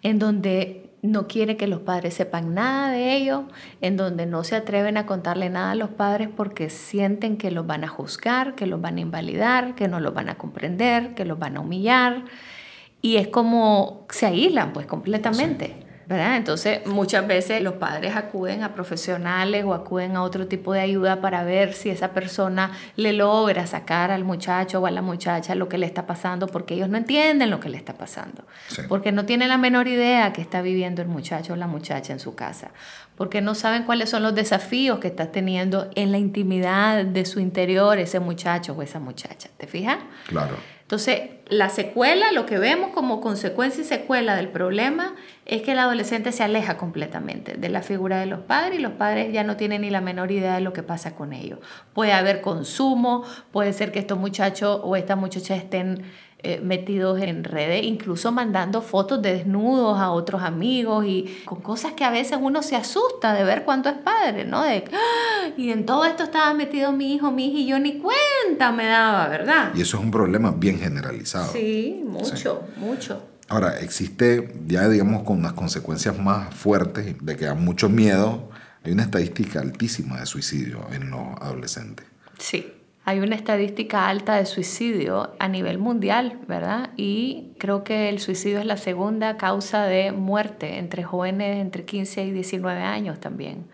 en 0.02 0.18
donde 0.18 0.88
no 1.02 1.28
quiere 1.28 1.58
que 1.58 1.66
los 1.66 1.80
padres 1.80 2.14
sepan 2.14 2.54
nada 2.54 2.90
de 2.90 3.14
ellos, 3.14 3.42
en 3.82 3.98
donde 3.98 4.24
no 4.24 4.44
se 4.44 4.56
atreven 4.56 4.96
a 4.96 5.04
contarle 5.04 5.50
nada 5.50 5.72
a 5.72 5.74
los 5.74 5.90
padres 5.90 6.30
porque 6.34 6.70
sienten 6.70 7.36
que 7.36 7.50
los 7.50 7.66
van 7.66 7.84
a 7.84 7.88
juzgar, 7.88 8.54
que 8.54 8.66
los 8.66 8.80
van 8.80 8.96
a 8.96 9.00
invalidar, 9.02 9.74
que 9.74 9.88
no 9.88 10.00
los 10.00 10.14
van 10.14 10.30
a 10.30 10.38
comprender, 10.38 11.14
que 11.14 11.26
los 11.26 11.38
van 11.38 11.58
a 11.58 11.60
humillar 11.60 12.24
y 13.02 13.16
es 13.16 13.28
como 13.28 14.06
se 14.10 14.26
aíslan 14.26 14.72
pues 14.72 14.86
completamente. 14.86 15.84
¿verdad? 16.08 16.38
Entonces, 16.38 16.86
muchas 16.86 17.26
veces 17.26 17.60
los 17.60 17.74
padres 17.74 18.16
acuden 18.16 18.62
a 18.62 18.72
profesionales 18.72 19.62
o 19.66 19.74
acuden 19.74 20.16
a 20.16 20.22
otro 20.22 20.46
tipo 20.48 20.72
de 20.72 20.80
ayuda 20.80 21.20
para 21.20 21.44
ver 21.44 21.74
si 21.74 21.90
esa 21.90 22.12
persona 22.14 22.72
le 22.96 23.12
logra 23.12 23.66
sacar 23.66 24.10
al 24.10 24.24
muchacho 24.24 24.80
o 24.80 24.86
a 24.86 24.90
la 24.90 25.02
muchacha 25.02 25.54
lo 25.54 25.68
que 25.68 25.76
le 25.76 25.84
está 25.84 26.06
pasando, 26.06 26.46
porque 26.46 26.72
ellos 26.72 26.88
no 26.88 26.96
entienden 26.96 27.50
lo 27.50 27.60
que 27.60 27.68
le 27.68 27.76
está 27.76 27.98
pasando, 27.98 28.44
Sí. 28.68 28.80
porque 28.88 29.12
no 29.12 29.26
tienen 29.26 29.50
la 29.50 29.58
menor 29.58 29.86
idea 29.86 30.32
que 30.32 30.40
está 30.40 30.62
viviendo 30.62 31.02
el 31.02 31.08
muchacho 31.08 31.52
o 31.52 31.56
la 31.56 31.66
muchacha 31.66 32.14
en 32.14 32.20
su 32.20 32.34
casa, 32.34 32.70
porque 33.14 33.42
no 33.42 33.54
saben 33.54 33.82
cuáles 33.82 34.08
son 34.08 34.22
los 34.22 34.34
desafíos 34.34 35.00
que 35.00 35.08
está 35.08 35.30
teniendo 35.30 35.90
en 35.94 36.10
la 36.10 36.16
intimidad 36.16 37.04
de 37.04 37.26
su 37.26 37.38
interior 37.38 37.98
ese 37.98 38.18
muchacho 38.18 38.72
o 38.72 38.80
esa 38.80 38.98
muchacha. 38.98 39.50
¿Te 39.58 39.66
fijas? 39.66 39.98
Claro. 40.28 40.56
Entonces, 40.88 41.20
la 41.50 41.68
secuela, 41.68 42.32
lo 42.32 42.46
que 42.46 42.58
vemos 42.58 42.92
como 42.94 43.20
consecuencia 43.20 43.82
y 43.82 43.84
secuela 43.84 44.36
del 44.36 44.48
problema 44.48 45.16
es 45.44 45.60
que 45.60 45.72
el 45.72 45.80
adolescente 45.80 46.32
se 46.32 46.44
aleja 46.44 46.78
completamente 46.78 47.58
de 47.58 47.68
la 47.68 47.82
figura 47.82 48.18
de 48.20 48.24
los 48.24 48.40
padres 48.40 48.78
y 48.78 48.82
los 48.82 48.92
padres 48.92 49.30
ya 49.30 49.44
no 49.44 49.58
tienen 49.58 49.82
ni 49.82 49.90
la 49.90 50.00
menor 50.00 50.32
idea 50.32 50.54
de 50.54 50.62
lo 50.62 50.72
que 50.72 50.82
pasa 50.82 51.14
con 51.14 51.34
ellos. 51.34 51.58
Puede 51.92 52.14
haber 52.14 52.40
consumo, 52.40 53.22
puede 53.52 53.74
ser 53.74 53.92
que 53.92 53.98
estos 53.98 54.18
muchachos 54.18 54.80
o 54.82 54.96
estas 54.96 55.18
muchachas 55.18 55.58
estén 55.58 56.04
eh, 56.40 56.60
metidos 56.62 57.20
en 57.20 57.42
redes, 57.42 57.84
incluso 57.84 58.30
mandando 58.30 58.80
fotos 58.80 59.20
de 59.22 59.34
desnudos 59.34 59.98
a 59.98 60.10
otros 60.12 60.42
amigos 60.42 61.04
y 61.04 61.42
con 61.44 61.60
cosas 61.60 61.94
que 61.94 62.04
a 62.04 62.10
veces 62.10 62.38
uno 62.40 62.62
se 62.62 62.76
asusta 62.76 63.34
de 63.34 63.42
ver 63.42 63.64
cuando 63.64 63.88
es 63.88 63.96
padre, 63.96 64.44
¿no? 64.44 64.62
De, 64.62 64.84
"Ah, 64.92 65.48
y 65.56 65.70
en 65.70 65.84
todo 65.84 66.04
esto 66.04 66.22
estaba 66.22 66.54
metido 66.54 66.92
mi 66.92 67.14
hijo, 67.14 67.32
mi 67.32 67.46
hija 67.48 67.58
y 67.58 67.66
yo 67.66 67.78
ni 67.80 67.98
cuenta 67.98 68.70
me 68.70 68.86
daba, 68.86 69.26
¿verdad? 69.28 69.72
Y 69.74 69.80
eso 69.80 69.96
es 69.98 70.04
un 70.04 70.10
problema 70.12 70.52
bien 70.52 70.78
generalizado. 70.78 71.52
Sí, 71.52 72.02
mucho, 72.06 72.62
mucho. 72.76 73.22
Ahora, 73.48 73.80
existe 73.80 74.52
ya, 74.66 74.88
digamos, 74.88 75.22
con 75.24 75.38
unas 75.38 75.54
consecuencias 75.54 76.18
más 76.18 76.54
fuertes, 76.54 77.16
de 77.20 77.36
que 77.36 77.46
da 77.46 77.54
mucho 77.54 77.88
miedo, 77.88 78.50
hay 78.84 78.92
una 78.92 79.02
estadística 79.02 79.60
altísima 79.60 80.20
de 80.20 80.26
suicidio 80.26 80.86
en 80.92 81.10
los 81.10 81.20
adolescentes. 81.40 82.06
Sí. 82.38 82.74
Hay 83.08 83.20
una 83.20 83.36
estadística 83.36 84.06
alta 84.06 84.36
de 84.36 84.44
suicidio 84.44 85.32
a 85.38 85.48
nivel 85.48 85.78
mundial, 85.78 86.40
¿verdad? 86.46 86.90
Y 86.98 87.52
creo 87.56 87.82
que 87.82 88.10
el 88.10 88.20
suicidio 88.20 88.58
es 88.58 88.66
la 88.66 88.76
segunda 88.76 89.38
causa 89.38 89.84
de 89.84 90.12
muerte 90.12 90.76
entre 90.76 91.04
jóvenes 91.04 91.56
entre 91.56 91.86
15 91.86 92.24
y 92.24 92.32
19 92.32 92.82
años 92.82 93.18
también. 93.18 93.64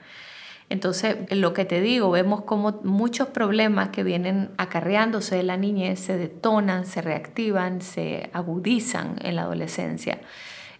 Entonces, 0.68 1.16
lo 1.30 1.52
que 1.52 1.64
te 1.64 1.80
digo, 1.80 2.12
vemos 2.12 2.42
como 2.42 2.80
muchos 2.84 3.26
problemas 3.26 3.88
que 3.88 4.04
vienen 4.04 4.50
acarreándose 4.56 5.34
de 5.34 5.42
la 5.42 5.56
niñez 5.56 5.98
se 5.98 6.16
detonan, 6.16 6.86
se 6.86 7.02
reactivan, 7.02 7.82
se 7.82 8.30
agudizan 8.32 9.16
en 9.20 9.34
la 9.34 9.42
adolescencia. 9.42 10.20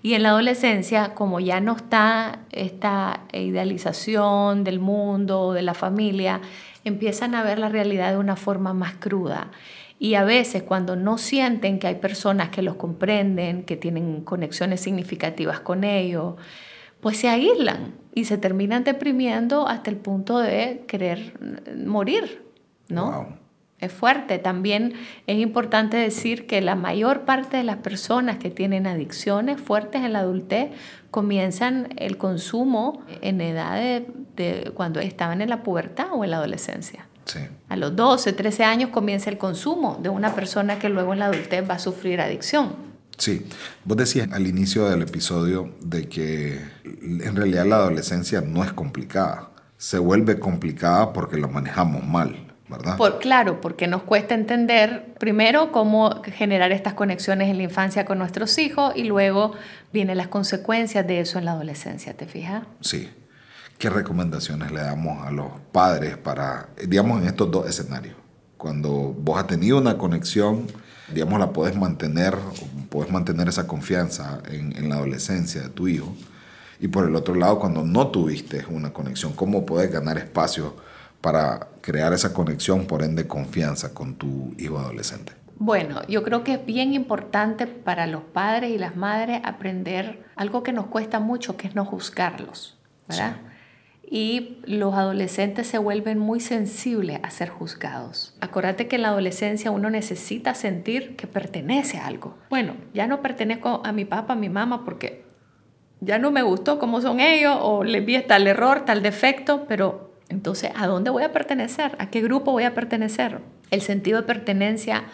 Y 0.01 0.15
en 0.15 0.23
la 0.23 0.29
adolescencia, 0.29 1.15
como 1.15 1.41
ya 1.41 1.59
no 1.59 1.75
está 1.75 2.41
esta 2.53 3.23
idealización 3.33 4.63
del 4.63 4.79
mundo, 4.79 5.55
de 5.55 5.63
la 5.63 5.75
familia, 5.75 6.41
empiezan 6.85 7.35
a 7.35 7.43
ver 7.43 7.59
la 7.59 7.69
realidad 7.69 8.13
de 8.13 8.19
una 8.19 8.37
forma 8.37 8.75
más 8.75 8.95
cruda. 8.95 9.51
Y 9.99 10.15
a 10.15 10.25
veces 10.25 10.63
cuando 10.63 10.97
no 10.97 11.19
sienten 11.19 11.79
que 11.79 11.87
hay 11.87 11.95
personas 11.97 12.51
que 12.51 12.63
los 12.63 12.77
comprenden, 12.77 13.65
que 13.65 13.77
tienen 13.77 14.23
conexiones 14.23 14.81
significativas 14.81 15.61
con 15.61 15.85
ellos, 15.85 16.35
pues 17.01 17.19
se 17.19 17.29
aíslan 17.29 17.95
y 18.15 18.25
se 18.25 18.39
terminan 18.39 18.85
deprimiendo 18.85 19.69
hasta 19.69 19.91
el 19.91 19.97
punto 19.97 20.39
de 20.39 20.85
querer 20.87 21.35
morir, 21.87 22.43
¿no? 22.89 23.44
Es 23.85 23.93
fuerte. 23.93 24.39
También 24.39 24.95
es 25.27 25.39
importante 25.39 25.97
decir 25.97 26.47
que 26.47 26.61
la 26.61 26.75
mayor 26.75 27.23
parte 27.23 27.57
de 27.57 27.65
las 27.65 27.77
personas 27.79 28.39
que 28.39 28.51
tienen 28.51 28.87
adicciones 28.87 29.61
fuertes 29.61 30.03
en 30.03 30.13
la 30.13 30.21
adultez 30.21 30.71
comienzan 31.11 31.89
el 31.97 32.17
consumo 32.17 33.05
en 33.21 33.41
edad 33.41 33.77
de, 33.77 34.07
de 34.37 34.73
cuando 34.75 35.01
estaban 35.01 35.41
en 35.41 35.51
la 35.51 35.63
pubertad 35.63 36.07
o 36.13 36.25
en 36.25 36.31
la 36.31 36.39
adolescencia. 36.39 37.07
Sí. 37.27 37.41
A 37.69 37.77
los 37.77 37.97
12, 37.97 38.33
13 38.33 38.65
años 38.65 38.91
comienza 38.91 39.31
el 39.31 39.39
consumo 39.39 39.99
de 40.03 40.09
una 40.09 40.35
persona 40.35 40.79
que 40.79 40.89
luego 40.89 41.13
en 41.13 41.21
la 41.21 41.27
adultez 41.27 41.69
va 41.69 41.75
a 41.75 41.79
sufrir 41.79 42.21
adicción. 42.21 42.95
Sí, 43.17 43.47
vos 43.85 43.97
decías 43.97 44.33
al 44.33 44.47
inicio 44.47 44.89
del 44.89 45.03
episodio 45.03 45.73
de 45.81 46.09
que 46.09 46.61
en 46.85 47.37
realidad 47.37 47.65
la 47.65 47.77
adolescencia 47.77 48.41
no 48.41 48.65
es 48.65 48.73
complicada, 48.73 49.51
se 49.77 49.99
vuelve 49.99 50.39
complicada 50.39 51.13
porque 51.13 51.37
lo 51.37 51.49
manejamos 51.49 52.05
mal, 52.05 52.44
¿verdad? 52.77 52.97
Por, 52.97 53.19
claro, 53.19 53.61
porque 53.61 53.87
nos 53.87 54.03
cuesta 54.03 54.35
entender 54.35 55.15
primero 55.19 55.73
cómo 55.73 56.23
generar 56.23 56.73
estas 56.73 56.95
conexiones 56.95 57.49
en 57.49 57.57
la 57.57 57.65
infancia 57.65 58.05
con 58.05 58.19
nuestros 58.19 58.59
hijos 58.59 58.93
y 58.97 59.05
luego 59.05 59.53
vienen 59.93 60.17
las 60.17 60.29
consecuencias 60.29 61.07
de 61.07 61.21
eso 61.21 61.39
en 61.39 61.45
la 61.45 61.53
adolescencia, 61.53 62.15
¿te 62.15 62.27
fijas? 62.27 62.65
Sí. 62.81 63.11
¿Qué 63.79 63.91
recomendaciones 63.91 64.71
le 64.71 64.81
damos 64.81 65.27
a 65.27 65.31
los 65.31 65.49
padres 65.73 66.17
para, 66.17 66.69
digamos, 66.87 67.21
en 67.23 67.29
estos 67.29 67.51
dos 67.51 67.69
escenarios? 67.69 68.17
Cuando 68.57 68.91
vos 68.91 69.39
has 69.39 69.47
tenido 69.47 69.79
una 69.79 69.99
conexión, 69.99 70.67
digamos, 71.13 71.39
la 71.41 71.53
puedes 71.53 71.77
mantener, 71.77 72.37
puedes 72.89 73.13
mantener 73.13 73.49
esa 73.49 73.67
confianza 73.67 74.41
en, 74.49 74.77
en 74.77 74.89
la 74.89 74.97
adolescencia 74.97 75.63
de 75.63 75.69
tu 75.69 75.89
hijo. 75.89 76.15
Y 76.81 76.89
por 76.89 77.07
el 77.07 77.15
otro 77.17 77.35
lado, 77.35 77.59
cuando 77.59 77.83
no 77.83 78.09
tuviste 78.09 78.65
una 78.69 78.93
conexión, 78.93 79.33
¿cómo 79.33 79.67
puedes 79.67 79.91
ganar 79.91 80.19
espacio 80.19 80.77
para 81.25 81.69
crear 81.81 82.13
esa 82.13 82.35
conexión, 82.35 82.85
por 82.85 83.03
ende, 83.03 83.27
confianza 83.27 83.95
con 83.95 84.17
tu 84.17 84.55
hijo 84.59 84.79
adolescente? 84.79 85.33
Bueno, 85.57 86.03
yo 86.07 86.23
creo 86.23 86.45
que 86.45 86.53
es 86.53 86.67
bien 86.67 86.93
importante 86.93 87.67
para 87.67 88.07
los 88.07 88.21
padres 88.23 88.71
y 88.73 88.77
las 88.77 88.95
madres 88.95 89.41
aprender 89.43 90.23
algo 90.37 90.63
que 90.63 90.75
nos 90.75 90.89
cuesta 90.89 91.21
mucho, 91.21 91.57
que 91.57 91.67
es 91.67 91.75
no 91.75 91.87
juzgarlos, 91.87 92.77
¿verdad? 93.09 93.37
Y 94.07 94.59
los 94.67 94.93
adolescentes 94.93 95.67
se 95.67 95.79
vuelven 95.79 96.19
muy 96.19 96.41
sensibles 96.41 97.21
a 97.23 97.31
ser 97.31 97.49
juzgados. 97.49 98.37
Acuérdate 98.43 98.87
que 98.87 98.97
en 98.97 99.03
la 99.03 99.09
adolescencia 99.09 99.71
uno 99.71 99.89
necesita 99.89 100.53
sentir 100.55 101.17
que 101.17 101.27
pertenece 101.27 101.97
a 101.97 102.07
algo. 102.07 102.37
Bueno, 102.51 102.75
ya 102.93 103.07
no 103.07 103.23
pertenezco 103.23 103.81
a 103.83 103.93
mi 103.93 104.05
papá, 104.05 104.35
a 104.35 104.37
mi 104.37 104.51
mamá, 104.51 104.85
porque 104.85 105.25
ya 106.01 106.19
no 106.19 106.31
me 106.31 106.43
gustó 106.43 106.79
cómo 106.79 107.01
son 107.01 107.19
ellos, 107.19 107.57
o 107.63 107.83
les 107.83 108.05
vi 108.05 108.21
tal 108.21 108.47
error, 108.47 108.85
tal 108.85 109.03
defecto, 109.03 109.65
pero 109.67 110.14
entonces, 110.29 110.71
¿a 110.75 110.87
dónde 110.87 111.11
voy 111.11 111.23
a 111.23 111.33
pertenecer? 111.33 111.97
¿A 111.99 112.11
qué 112.11 112.21
grupo 112.21 112.53
voy 112.53 112.65
a 112.65 112.75
pertenecer? 112.75 113.41
El 113.71 113.83
sentido 113.83 114.21
de 114.21 114.27
pertenencia 114.27 115.05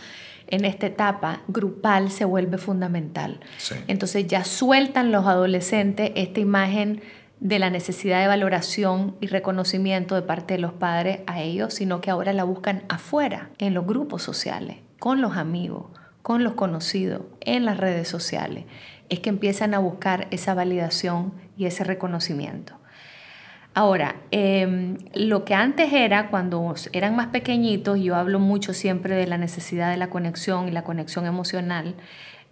en 0.46 0.64
esta 0.64 0.86
etapa 0.86 1.42
grupal 1.48 2.10
se 2.10 2.24
vuelve 2.24 2.58
fundamental. 2.58 3.40
Sí. 3.58 3.74
Entonces 3.86 4.26
ya 4.26 4.44
sueltan 4.44 5.12
los 5.12 5.26
adolescentes 5.26 6.12
esta 6.14 6.40
imagen 6.40 7.02
de 7.38 7.58
la 7.58 7.70
necesidad 7.70 8.20
de 8.20 8.26
valoración 8.26 9.16
y 9.20 9.28
reconocimiento 9.28 10.14
de 10.14 10.22
parte 10.22 10.54
de 10.54 10.60
los 10.60 10.72
padres 10.72 11.20
a 11.26 11.40
ellos, 11.40 11.74
sino 11.74 12.00
que 12.00 12.10
ahora 12.10 12.32
la 12.32 12.44
buscan 12.44 12.84
afuera, 12.88 13.50
en 13.58 13.72
los 13.72 13.86
grupos 13.86 14.22
sociales, 14.22 14.76
con 14.98 15.22
los 15.22 15.36
amigos, 15.36 15.86
con 16.22 16.44
los 16.44 16.52
conocidos, 16.52 17.22
en 17.40 17.64
las 17.64 17.78
redes 17.78 18.08
sociales. 18.08 18.66
Es 19.08 19.20
que 19.20 19.30
empiezan 19.30 19.72
a 19.74 19.78
buscar 19.78 20.28
esa 20.30 20.54
validación 20.54 21.32
y 21.56 21.64
ese 21.64 21.82
reconocimiento. 21.82 22.79
Ahora, 23.72 24.16
eh, 24.32 24.96
lo 25.14 25.44
que 25.44 25.54
antes 25.54 25.92
era, 25.92 26.28
cuando 26.28 26.74
eran 26.92 27.14
más 27.14 27.28
pequeñitos, 27.28 28.00
yo 28.00 28.16
hablo 28.16 28.40
mucho 28.40 28.74
siempre 28.74 29.14
de 29.14 29.28
la 29.28 29.38
necesidad 29.38 29.90
de 29.90 29.96
la 29.96 30.10
conexión 30.10 30.66
y 30.66 30.72
la 30.72 30.82
conexión 30.82 31.24
emocional, 31.24 31.94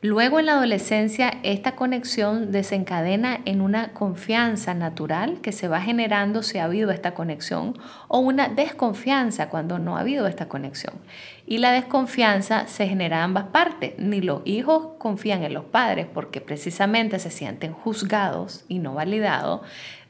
Luego 0.00 0.38
en 0.38 0.46
la 0.46 0.52
adolescencia 0.52 1.40
esta 1.42 1.74
conexión 1.74 2.52
desencadena 2.52 3.40
en 3.46 3.60
una 3.60 3.94
confianza 3.94 4.72
natural 4.72 5.40
que 5.40 5.50
se 5.50 5.66
va 5.66 5.80
generando 5.80 6.44
si 6.44 6.58
ha 6.58 6.66
habido 6.66 6.92
esta 6.92 7.14
conexión 7.14 7.76
o 8.06 8.20
una 8.20 8.46
desconfianza 8.48 9.48
cuando 9.48 9.80
no 9.80 9.96
ha 9.96 10.02
habido 10.02 10.28
esta 10.28 10.46
conexión. 10.46 10.94
Y 11.48 11.58
la 11.58 11.72
desconfianza 11.72 12.68
se 12.68 12.86
genera 12.86 13.16
en 13.16 13.22
ambas 13.24 13.46
partes. 13.46 13.94
Ni 13.98 14.20
los 14.20 14.42
hijos 14.44 14.90
confían 14.98 15.42
en 15.42 15.52
los 15.52 15.64
padres 15.64 16.06
porque 16.14 16.40
precisamente 16.40 17.18
se 17.18 17.32
sienten 17.32 17.72
juzgados 17.72 18.64
y 18.68 18.78
no 18.78 18.94
validados, 18.94 19.62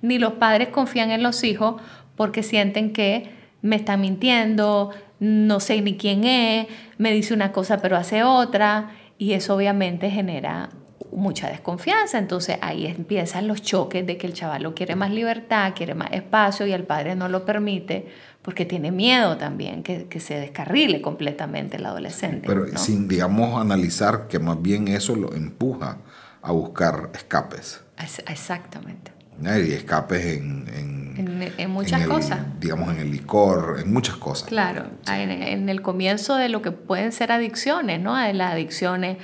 ni 0.02 0.18
los 0.18 0.34
padres 0.34 0.68
confían 0.68 1.12
en 1.12 1.22
los 1.22 1.42
hijos 1.44 1.80
porque 2.14 2.42
sienten 2.42 2.92
que 2.92 3.30
me 3.62 3.76
está 3.76 3.96
mintiendo, 3.96 4.90
no 5.18 5.60
sé 5.60 5.80
ni 5.80 5.96
quién 5.96 6.24
es, 6.24 6.66
me 6.98 7.10
dice 7.10 7.32
una 7.32 7.52
cosa 7.52 7.80
pero 7.80 7.96
hace 7.96 8.22
otra 8.22 8.90
y 9.18 9.32
eso 9.32 9.54
obviamente 9.56 10.10
genera 10.10 10.70
mucha 11.12 11.48
desconfianza. 11.48 12.18
Entonces 12.18 12.58
ahí 12.60 12.86
empiezan 12.86 13.48
los 13.48 13.62
choques 13.62 14.06
de 14.06 14.16
que 14.16 14.26
el 14.26 14.32
chavalo 14.34 14.74
quiere 14.74 14.94
más 14.94 15.10
libertad, 15.10 15.72
quiere 15.74 15.94
más 15.94 16.12
espacio 16.12 16.66
y 16.66 16.72
el 16.72 16.84
padre 16.84 17.14
no 17.16 17.28
lo 17.28 17.44
permite 17.44 18.06
porque 18.42 18.64
tiene 18.64 18.90
miedo 18.92 19.36
también 19.36 19.82
que, 19.82 20.06
que 20.06 20.20
se 20.20 20.34
descarrile 20.38 21.00
completamente 21.02 21.76
el 21.76 21.86
adolescente. 21.86 22.46
Pero 22.46 22.66
¿no? 22.66 22.78
sin, 22.78 23.08
digamos, 23.08 23.60
analizar 23.60 24.28
que 24.28 24.38
más 24.38 24.60
bien 24.62 24.88
eso 24.88 25.16
lo 25.16 25.34
empuja 25.34 25.98
a 26.42 26.52
buscar 26.52 27.10
escapes. 27.14 27.82
Es- 28.02 28.20
Exactamente. 28.28 29.12
¿No? 29.38 29.58
Y 29.58 29.72
escapes 29.72 30.24
en, 30.24 30.66
en, 30.68 31.14
En, 31.18 31.52
en 31.56 31.70
muchas 31.70 32.02
el, 32.02 32.08
cosas. 32.08 32.38
Digamos, 32.60 32.92
en 32.94 33.00
el 33.00 33.10
licor, 33.10 33.80
en 33.80 33.92
muchas 33.92 34.16
cosas. 34.16 34.48
Claro, 34.48 34.86
en, 35.10 35.30
en 35.30 35.68
el 35.68 35.82
comienzo 35.82 36.36
de 36.36 36.48
lo 36.48 36.62
que 36.62 36.70
pueden 36.70 37.12
ser 37.12 37.32
adicciones, 37.32 38.00
¿no? 38.00 38.16
Las 38.32 38.52
adicciones 38.52 39.18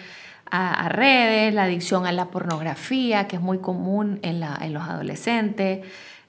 a, 0.50 0.88
redes, 0.88 1.52
la 1.52 1.64
adicción 1.64 2.06
a 2.06 2.12
la 2.12 2.26
pornografía, 2.26 3.26
que 3.26 3.36
es 3.36 3.42
muy 3.42 3.58
común 3.58 4.20
en, 4.22 4.40
la, 4.40 4.56
en 4.60 4.72
los 4.72 4.84
adolescentes, 4.84 5.80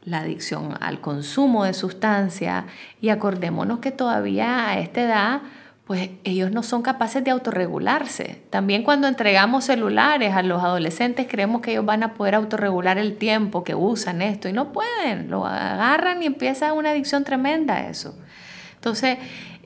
la 0.03 0.19
adicción 0.19 0.75
al 0.79 0.99
consumo 0.99 1.63
de 1.63 1.73
sustancias. 1.73 2.65
Y 3.01 3.09
acordémonos 3.09 3.79
que 3.79 3.91
todavía 3.91 4.69
a 4.69 4.79
esta 4.79 5.01
edad, 5.01 5.41
pues 5.85 6.09
ellos 6.23 6.51
no 6.51 6.63
son 6.63 6.81
capaces 6.81 7.23
de 7.23 7.29
autorregularse. 7.29 8.41
También 8.49 8.83
cuando 8.83 9.07
entregamos 9.07 9.65
celulares 9.65 10.33
a 10.33 10.41
los 10.41 10.63
adolescentes 10.63 11.27
creemos 11.29 11.61
que 11.61 11.71
ellos 11.71 11.85
van 11.85 12.01
a 12.01 12.15
poder 12.15 12.33
autorregular 12.35 12.97
el 12.97 13.17
tiempo 13.17 13.63
que 13.63 13.75
usan 13.75 14.23
esto 14.23 14.49
y 14.49 14.53
no 14.53 14.71
pueden, 14.71 15.29
lo 15.29 15.45
agarran 15.45 16.23
y 16.23 16.25
empieza 16.25 16.73
una 16.73 16.89
adicción 16.89 17.23
tremenda 17.23 17.75
a 17.75 17.89
eso. 17.89 18.17
Entonces, 18.73 19.19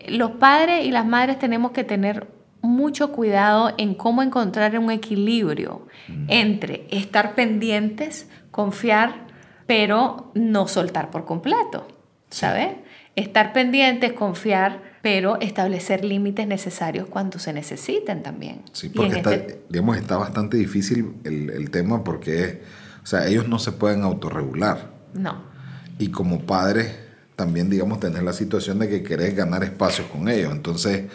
los 0.10 0.32
padres 0.32 0.86
y 0.86 0.92
las 0.92 1.06
madres 1.06 1.40
tenemos 1.40 1.72
que 1.72 1.86
tener 1.86 2.28
mucho 2.62 3.14
cuidado 3.14 3.74
en 3.78 3.94
cómo 3.94 4.22
encontrar 4.22 4.78
un 4.78 4.92
equilibrio 4.92 5.88
mm. 6.10 6.26
entre 6.28 6.86
estar 6.92 7.34
pendientes, 7.34 8.30
confiar, 8.52 9.28
pero 9.68 10.32
no 10.34 10.68
soltar 10.68 11.12
por 11.12 11.24
completo, 11.24 11.88
¿sabes? 12.30 12.72
Estar 13.16 13.54
pendientes, 13.54 14.12
confiar, 14.12 14.88
pero 15.01 15.39
establecer 15.39 16.03
límites 16.03 16.48
necesarios 16.48 17.08
cuando 17.08 17.39
se 17.39 17.53
necesiten 17.53 18.24
también. 18.24 18.62
Sí, 18.74 18.89
porque 18.89 19.18
está, 19.18 19.34
este 19.34 19.62
digamos, 19.70 19.98
está 19.98 20.18
bastante 20.18 20.58
difícil 20.58 21.13
el, 21.24 21.50
el 21.50 21.70
tema 21.72 22.03
porque, 22.03 22.62
o 23.03 23.06
sea, 23.06 23.27
ellos 23.27 23.48
no 23.48 23.60
se 23.60 23.72
pueden 23.72 24.03
autorregular. 24.03 24.91
No. 25.13 25.41
Y 25.98 26.10
como 26.10 26.41
padres, 26.41 26.96
también, 27.36 27.70
digamos, 27.70 28.01
tener 28.01 28.24
la 28.24 28.34
situación 28.34 28.79
de 28.79 28.89
que 28.89 29.01
querés 29.01 29.34
ganar 29.36 29.63
espacios 29.63 30.08
con 30.08 30.27
ellos. 30.27 30.51
Entonces, 30.51 31.06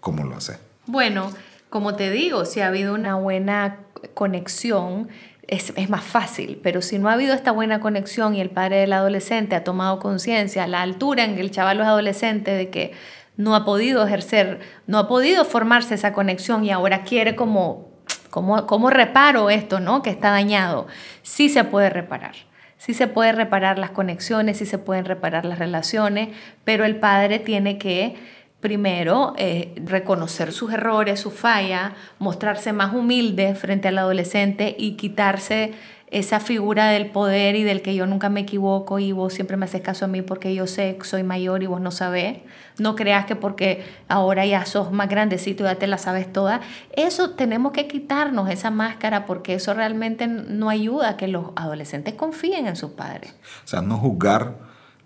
¿cómo 0.00 0.24
lo 0.24 0.36
haces? 0.36 0.58
Bueno, 0.86 1.30
como 1.70 1.94
te 1.94 2.10
digo, 2.10 2.44
si 2.44 2.60
ha 2.60 2.66
habido 2.66 2.94
una 2.94 3.14
buena 3.14 3.78
conexión, 4.14 5.08
es, 5.46 5.72
es, 5.76 5.88
más 5.88 6.02
fácil, 6.02 6.60
pero 6.62 6.82
si 6.82 6.98
no 6.98 7.08
ha 7.08 7.12
habido 7.12 7.32
esta 7.32 7.52
buena 7.52 7.80
conexión 7.80 8.34
y 8.34 8.40
el 8.40 8.50
padre 8.50 8.78
del 8.78 8.92
adolescente 8.92 9.54
ha 9.54 9.64
tomado 9.64 9.98
conciencia, 9.98 10.66
la 10.66 10.82
altura 10.82 11.24
en 11.24 11.36
que 11.36 11.40
el 11.40 11.50
chaval 11.50 11.80
es 11.80 11.86
adolescente 11.86 12.50
de 12.50 12.70
que 12.70 12.92
no 13.38 13.54
ha 13.54 13.64
podido 13.64 14.04
ejercer, 14.04 14.60
no 14.86 14.98
ha 14.98 15.08
podido 15.08 15.44
formarse 15.46 15.94
esa 15.94 16.12
conexión 16.12 16.64
y 16.64 16.72
ahora 16.72 17.04
quiere 17.04 17.36
como, 17.36 17.88
como, 18.30 18.66
como 18.66 18.90
reparo 18.90 19.48
esto, 19.48 19.80
¿no? 19.80 20.02
Que 20.02 20.10
está 20.10 20.30
dañado. 20.30 20.88
Sí 21.22 21.48
se 21.48 21.64
puede 21.64 21.88
reparar. 21.88 22.34
Sí 22.76 22.94
se 22.94 23.06
puede 23.06 23.32
reparar 23.32 23.78
las 23.78 23.90
conexiones, 23.90 24.58
sí 24.58 24.66
se 24.66 24.78
pueden 24.78 25.04
reparar 25.04 25.44
las 25.44 25.58
relaciones, 25.58 26.30
pero 26.64 26.84
el 26.84 26.96
padre 26.96 27.38
tiene 27.38 27.78
que 27.78 28.16
primero 28.60 29.34
eh, 29.36 29.72
reconocer 29.84 30.52
sus 30.52 30.72
errores, 30.72 31.20
su 31.20 31.30
falla, 31.30 31.94
mostrarse 32.18 32.72
más 32.72 32.92
humilde 32.92 33.54
frente 33.54 33.86
al 33.86 33.98
adolescente 33.98 34.74
y 34.76 34.92
quitarse 34.92 35.72
esa 36.10 36.40
figura 36.40 36.88
del 36.88 37.10
poder 37.10 37.54
y 37.54 37.62
del 37.62 37.82
que 37.82 37.94
yo 37.94 38.06
nunca 38.06 38.30
me 38.30 38.40
equivoco 38.40 38.98
y 38.98 39.12
vos 39.12 39.34
siempre 39.34 39.56
me 39.56 39.66
haces 39.66 39.82
caso 39.82 40.06
a 40.06 40.08
mí 40.08 40.22
porque 40.22 40.54
yo 40.54 40.66
sé 40.66 40.96
que 40.98 41.04
soy 41.04 41.22
mayor 41.22 41.62
y 41.62 41.66
vos 41.66 41.80
no 41.80 41.90
sabés. 41.90 42.38
No 42.78 42.94
creas 42.94 43.26
que 43.26 43.36
porque 43.36 43.84
ahora 44.08 44.46
ya 44.46 44.64
sos 44.64 44.92
más 44.92 45.08
grandecito 45.08 45.64
ya 45.64 45.74
te 45.76 45.86
la 45.86 45.98
sabes 45.98 46.32
toda. 46.32 46.60
Eso 46.96 47.30
tenemos 47.30 47.72
que 47.72 47.88
quitarnos 47.88 48.48
esa 48.50 48.70
máscara 48.70 49.26
porque 49.26 49.54
eso 49.54 49.74
realmente 49.74 50.26
no 50.26 50.70
ayuda 50.70 51.10
a 51.10 51.16
que 51.16 51.28
los 51.28 51.46
adolescentes 51.56 52.14
confíen 52.14 52.66
en 52.66 52.76
sus 52.76 52.92
padres. 52.92 53.34
O 53.64 53.68
sea, 53.68 53.82
no 53.82 53.98
juzgar, 53.98 54.54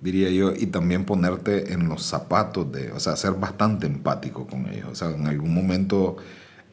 diría 0.01 0.31
yo, 0.31 0.53
y 0.53 0.67
también 0.67 1.05
ponerte 1.05 1.73
en 1.73 1.89
los 1.89 2.03
zapatos 2.03 2.71
de, 2.71 2.93
o 2.93 3.01
sea, 3.01 3.17
ser 3.17 3.33
bastante 3.33 3.87
empático 3.87 4.47
con 4.47 4.69
ellos. 4.69 4.89
O 4.91 4.95
sea, 4.95 5.09
en 5.09 5.27
algún 5.27 5.55
momento 5.55 6.17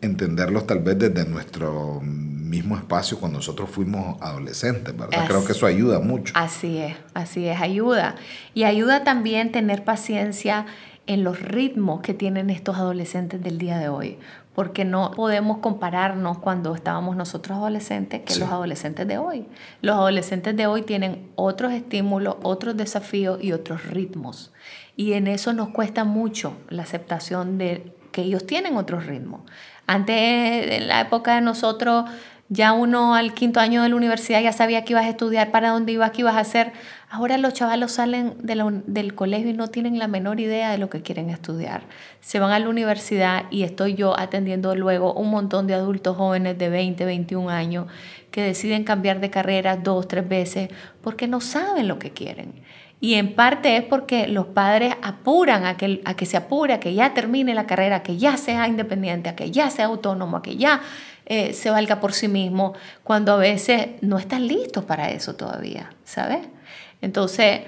entenderlos 0.01 0.65
tal 0.65 0.79
vez 0.79 0.97
desde 0.97 1.25
nuestro 1.29 2.01
mismo 2.01 2.75
espacio 2.75 3.19
cuando 3.19 3.37
nosotros 3.39 3.69
fuimos 3.69 4.19
adolescentes, 4.21 4.97
¿verdad? 4.97 5.27
Creo 5.27 5.45
que 5.45 5.51
eso 5.51 5.65
ayuda 5.65 5.99
mucho. 5.99 6.33
Así 6.35 6.77
es, 6.77 6.95
así 7.13 7.47
es, 7.47 7.59
ayuda. 7.59 8.15
Y 8.53 8.63
ayuda 8.63 9.03
también 9.03 9.51
tener 9.51 9.83
paciencia 9.83 10.65
en 11.09 11.23
los 11.23 11.41
ritmos 11.41 12.01
que 12.01 12.13
tienen 12.13 12.51
estos 12.51 12.77
adolescentes 12.77 13.41
del 13.41 13.57
día 13.57 13.79
de 13.79 13.89
hoy, 13.89 14.19
porque 14.53 14.85
no 14.85 15.09
podemos 15.09 15.57
compararnos 15.57 16.37
cuando 16.37 16.75
estábamos 16.75 17.15
nosotros 17.15 17.57
adolescentes 17.57 18.21
que 18.21 18.35
los 18.35 18.47
adolescentes 18.49 19.07
de 19.07 19.17
hoy. 19.17 19.47
Los 19.81 19.95
adolescentes 19.95 20.55
de 20.55 20.67
hoy 20.67 20.83
tienen 20.83 21.31
otros 21.33 21.73
estímulos, 21.73 22.35
otros 22.43 22.77
desafíos 22.77 23.43
y 23.43 23.53
otros 23.53 23.87
ritmos. 23.87 24.53
Y 24.95 25.13
en 25.13 25.25
eso 25.25 25.51
nos 25.51 25.69
cuesta 25.69 26.03
mucho 26.03 26.53
la 26.69 26.83
aceptación 26.83 27.57
de 27.57 27.91
que 28.11 28.21
ellos 28.21 28.45
tienen 28.45 28.77
otros 28.77 29.07
ritmos. 29.07 29.41
Antes, 29.87 30.15
en 30.15 30.87
la 30.89 31.01
época 31.01 31.33
de 31.33 31.41
nosotros, 31.41 32.05
ya 32.49 32.71
uno 32.73 33.15
al 33.15 33.33
quinto 33.33 33.59
año 33.59 33.81
de 33.81 33.89
la 33.89 33.95
universidad 33.95 34.41
ya 34.41 34.53
sabía 34.53 34.83
que 34.83 34.93
ibas 34.93 35.05
a 35.05 35.09
estudiar, 35.09 35.49
para 35.49 35.69
dónde 35.69 35.91
ibas, 35.91 36.11
qué 36.11 36.21
ibas 36.21 36.35
a 36.35 36.41
hacer. 36.41 36.71
Ahora 37.11 37.39
los 37.39 37.53
chavalos 37.53 37.93
salen 37.93 38.35
del 38.37 39.15
colegio 39.15 39.49
y 39.49 39.53
no 39.53 39.69
tienen 39.69 39.97
la 39.97 40.07
menor 40.07 40.39
idea 40.39 40.69
de 40.69 40.77
lo 40.77 40.91
que 40.91 41.01
quieren 41.01 41.31
estudiar. 41.31 41.81
Se 42.21 42.39
van 42.39 42.51
a 42.51 42.59
la 42.59 42.69
universidad 42.69 43.45
y 43.49 43.63
estoy 43.63 43.95
yo 43.95 44.17
atendiendo 44.19 44.75
luego 44.75 45.13
un 45.13 45.31
montón 45.31 45.65
de 45.65 45.73
adultos 45.73 46.17
jóvenes 46.17 46.59
de 46.59 46.69
20, 46.69 47.03
21 47.05 47.49
años 47.49 47.87
que 48.29 48.43
deciden 48.43 48.83
cambiar 48.83 49.21
de 49.21 49.31
carrera 49.31 49.75
dos, 49.75 50.07
tres 50.07 50.29
veces 50.29 50.69
porque 51.01 51.27
no 51.27 51.41
saben 51.41 51.87
lo 51.87 51.97
que 51.97 52.11
quieren. 52.11 52.53
Y 53.01 53.15
en 53.15 53.33
parte 53.33 53.75
es 53.75 53.83
porque 53.83 54.27
los 54.27 54.45
padres 54.45 54.93
apuran 55.01 55.65
a 55.65 55.77
que, 55.77 56.25
se 56.27 56.37
apure, 56.37 56.73
a 56.73 56.79
que 56.79 56.93
ya 56.93 57.15
termine 57.15 57.55
la 57.55 57.65
carrera, 57.65 57.97
a 57.97 58.03
que 58.03 58.17
ya 58.17 58.37
sea 58.37 58.67
independiente, 58.67 59.29
a 59.29 59.35
que 59.35 59.49
ya 59.49 59.71
sea 59.71 59.85
autónomo, 59.85 60.37
a 60.37 60.41
que 60.43 60.57
ya 60.57 60.81
eh, 61.25 61.53
se 61.53 61.71
valga 61.71 61.99
por 61.99 62.13
sí 62.13 62.27
mismo, 62.27 62.73
cuando 63.03 63.33
a 63.33 63.37
veces 63.37 63.87
no 64.01 64.19
están 64.19 64.47
listos 64.47 64.83
para 64.85 65.09
eso 65.09 65.35
todavía, 65.35 65.89
¿sabes? 66.03 66.41
Entonces, 67.01 67.61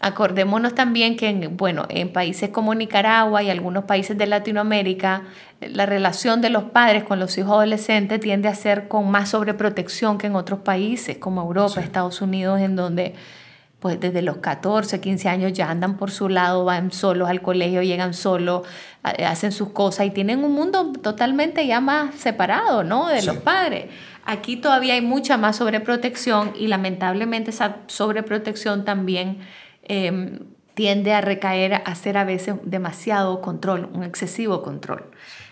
acordémonos 0.00 0.74
también 0.74 1.16
que, 1.16 1.28
en, 1.28 1.56
bueno, 1.56 1.86
en 1.88 2.12
países 2.12 2.50
como 2.50 2.74
Nicaragua 2.74 3.42
y 3.42 3.50
algunos 3.50 3.84
países 3.84 4.18
de 4.18 4.26
Latinoamérica, 4.26 5.22
la 5.60 5.86
relación 5.86 6.40
de 6.40 6.50
los 6.50 6.64
padres 6.64 7.04
con 7.04 7.18
los 7.18 7.36
hijos 7.38 7.52
adolescentes 7.52 8.20
tiende 8.20 8.48
a 8.48 8.54
ser 8.54 8.88
con 8.88 9.10
más 9.10 9.30
sobreprotección 9.30 10.18
que 10.18 10.26
en 10.26 10.36
otros 10.36 10.60
países, 10.60 11.16
como 11.16 11.42
Europa, 11.42 11.80
Estados 11.80 12.20
Unidos, 12.20 12.60
en 12.60 12.76
donde 12.76 13.14
pues 13.84 14.00
desde 14.00 14.22
los 14.22 14.38
14, 14.38 14.98
15 14.98 15.28
años 15.28 15.52
ya 15.52 15.70
andan 15.70 15.98
por 15.98 16.10
su 16.10 16.30
lado, 16.30 16.64
van 16.64 16.90
solos 16.90 17.28
al 17.28 17.42
colegio, 17.42 17.82
llegan 17.82 18.14
solos, 18.14 18.62
hacen 19.02 19.52
sus 19.52 19.72
cosas 19.72 20.06
y 20.06 20.10
tienen 20.10 20.42
un 20.42 20.52
mundo 20.52 20.90
totalmente 21.02 21.66
ya 21.66 21.82
más 21.82 22.14
separado, 22.14 22.82
¿no? 22.82 23.08
De 23.08 23.22
los 23.22 23.36
padres. 23.36 23.88
Aquí 24.24 24.56
todavía 24.56 24.94
hay 24.94 25.00
mucha 25.00 25.36
más 25.36 25.56
sobreprotección 25.56 26.52
y 26.58 26.68
lamentablemente 26.68 27.50
esa 27.50 27.76
sobreprotección 27.86 28.84
también 28.84 29.38
em, 29.82 30.40
tiende 30.74 31.12
a 31.12 31.20
recaer 31.20 31.82
a 31.84 31.94
ser 31.94 32.16
a 32.16 32.24
veces 32.24 32.56
demasiado 32.64 33.40
control, 33.40 33.88
un 33.92 34.02
excesivo 34.02 34.62
control. 34.62 35.04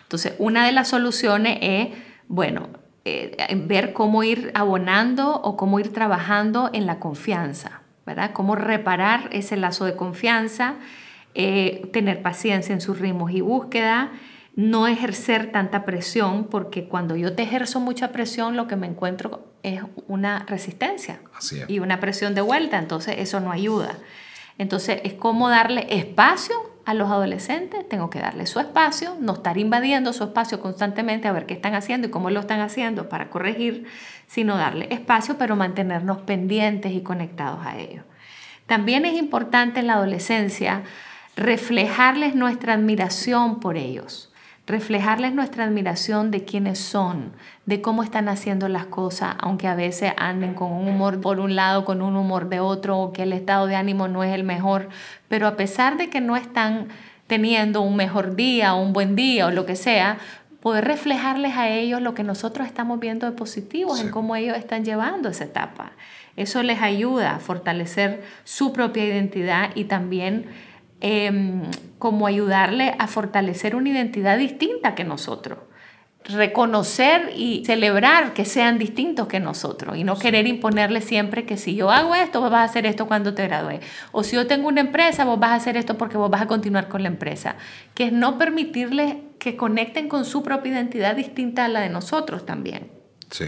Entonces, 0.02 0.34
una 0.38 0.66
de 0.66 0.72
las 0.72 0.88
soluciones 0.88 1.58
es, 1.60 1.88
bueno, 2.28 2.68
eh, 3.04 3.36
ver 3.66 3.92
cómo 3.92 4.22
ir 4.22 4.50
abonando 4.54 5.34
o 5.34 5.56
cómo 5.56 5.78
ir 5.80 5.92
trabajando 5.92 6.70
en 6.72 6.86
la 6.86 6.98
confianza. 6.98 7.82
¿verdad? 8.06 8.32
Cómo 8.32 8.56
reparar 8.56 9.28
ese 9.32 9.56
lazo 9.56 9.84
de 9.84 9.94
confianza, 9.94 10.74
eh, 11.34 11.88
tener 11.92 12.22
paciencia 12.22 12.72
en 12.72 12.80
sus 12.80 12.98
ritmos 12.98 13.30
y 13.32 13.40
búsqueda, 13.40 14.10
no 14.54 14.86
ejercer 14.86 15.50
tanta 15.50 15.84
presión, 15.84 16.44
porque 16.44 16.86
cuando 16.86 17.16
yo 17.16 17.34
te 17.34 17.42
ejerzo 17.42 17.80
mucha 17.80 18.12
presión, 18.12 18.56
lo 18.56 18.66
que 18.66 18.76
me 18.76 18.86
encuentro 18.86 19.52
es 19.62 19.80
una 20.08 20.44
resistencia 20.46 21.20
y 21.68 21.78
una 21.78 22.00
presión 22.00 22.34
de 22.34 22.42
vuelta, 22.42 22.78
entonces 22.78 23.16
eso 23.18 23.40
no 23.40 23.50
ayuda. 23.50 23.96
Entonces 24.58 25.00
es 25.04 25.14
como 25.14 25.48
darle 25.48 25.86
espacio 25.88 26.54
a 26.84 26.94
los 26.94 27.10
adolescentes, 27.10 27.88
tengo 27.88 28.10
que 28.10 28.18
darle 28.18 28.46
su 28.46 28.60
espacio, 28.60 29.16
no 29.20 29.34
estar 29.34 29.56
invadiendo 29.56 30.12
su 30.12 30.24
espacio 30.24 30.60
constantemente 30.60 31.28
a 31.28 31.32
ver 31.32 31.46
qué 31.46 31.54
están 31.54 31.74
haciendo 31.74 32.08
y 32.08 32.10
cómo 32.10 32.28
lo 32.28 32.40
están 32.40 32.60
haciendo 32.60 33.08
para 33.08 33.30
corregir, 33.30 33.86
sino 34.26 34.56
darle 34.56 34.88
espacio, 34.90 35.38
pero 35.38 35.56
mantenernos 35.56 36.18
pendientes 36.22 36.92
y 36.92 37.00
conectados 37.00 37.64
a 37.64 37.78
ellos. 37.78 38.04
También 38.66 39.06
es 39.06 39.14
importante 39.14 39.80
en 39.80 39.86
la 39.86 39.94
adolescencia 39.94 40.82
reflejarles 41.36 42.34
nuestra 42.34 42.74
admiración 42.74 43.58
por 43.60 43.76
ellos 43.76 44.31
reflejarles 44.66 45.34
nuestra 45.34 45.64
admiración 45.64 46.30
de 46.30 46.44
quiénes 46.44 46.78
son, 46.78 47.32
de 47.66 47.80
cómo 47.80 48.02
están 48.02 48.28
haciendo 48.28 48.68
las 48.68 48.86
cosas, 48.86 49.34
aunque 49.40 49.66
a 49.66 49.74
veces 49.74 50.12
anden 50.16 50.54
con 50.54 50.72
un 50.72 50.88
humor 50.88 51.20
por 51.20 51.40
un 51.40 51.56
lado, 51.56 51.84
con 51.84 52.00
un 52.00 52.16
humor 52.16 52.48
de 52.48 52.60
otro, 52.60 52.98
o 52.98 53.12
que 53.12 53.24
el 53.24 53.32
estado 53.32 53.66
de 53.66 53.74
ánimo 53.74 54.06
no 54.08 54.22
es 54.22 54.32
el 54.32 54.44
mejor, 54.44 54.88
pero 55.28 55.46
a 55.46 55.56
pesar 55.56 55.96
de 55.96 56.10
que 56.10 56.20
no 56.20 56.36
están 56.36 56.88
teniendo 57.26 57.80
un 57.80 57.96
mejor 57.96 58.36
día 58.36 58.74
un 58.74 58.92
buen 58.92 59.16
día 59.16 59.46
o 59.46 59.50
lo 59.50 59.66
que 59.66 59.76
sea, 59.76 60.18
poder 60.60 60.84
reflejarles 60.84 61.56
a 61.56 61.68
ellos 61.68 62.00
lo 62.00 62.14
que 62.14 62.22
nosotros 62.22 62.66
estamos 62.66 63.00
viendo 63.00 63.26
de 63.26 63.32
positivos 63.32 64.00
en 64.00 64.10
cómo 64.10 64.36
ellos 64.36 64.56
están 64.56 64.84
llevando 64.84 65.28
esa 65.28 65.44
etapa. 65.44 65.92
Eso 66.36 66.62
les 66.62 66.80
ayuda 66.80 67.34
a 67.34 67.38
fortalecer 67.40 68.22
su 68.44 68.72
propia 68.72 69.04
identidad 69.04 69.70
y 69.74 69.84
también 69.84 70.46
Em, 71.04 71.62
como 71.98 72.28
ayudarle 72.28 72.94
a 72.96 73.08
fortalecer 73.08 73.74
una 73.74 73.88
identidad 73.88 74.38
distinta 74.38 74.94
que 74.94 75.02
nosotros. 75.02 75.58
reconocer 76.24 77.32
y 77.36 77.64
celebrar 77.66 78.32
que 78.32 78.44
sean 78.44 78.78
distintos 78.78 79.26
que 79.26 79.40
nosotros 79.40 79.96
y 79.96 80.04
no 80.04 80.16
querer 80.16 80.46
imponerles 80.46 81.04
siempre 81.04 81.44
que 81.44 81.56
si 81.56 81.74
yo 81.74 81.90
hago 81.90 82.14
esto, 82.14 82.40
vos 82.40 82.52
vas 82.52 82.60
a 82.60 82.64
hacer 82.70 82.86
esto 82.86 83.08
cuando 83.08 83.34
te 83.34 83.42
gradúes. 83.48 83.80
O 84.12 84.22
si 84.22 84.36
yo 84.36 84.46
tengo 84.46 84.68
una 84.68 84.82
empresa, 84.82 85.24
vos 85.24 85.40
vas 85.40 85.50
a 85.50 85.54
hacer 85.56 85.76
esto 85.76 85.98
porque 85.98 86.16
vos 86.16 86.30
vas 86.30 86.42
a 86.42 86.46
continuar 86.46 86.86
con 86.88 87.02
la 87.02 87.08
empresa. 87.08 87.56
Que 87.96 88.04
es 88.04 88.12
no 88.12 88.38
permitirles 88.38 89.16
que 89.40 89.56
conecten 89.56 90.08
con 90.08 90.24
su 90.24 90.44
propia 90.44 90.70
identidad 90.70 91.16
distinta 91.16 91.64
a 91.64 91.68
la 91.68 91.80
de 91.80 91.88
nosotros 91.88 92.46
también. 92.46 92.92
Sí, 93.28 93.46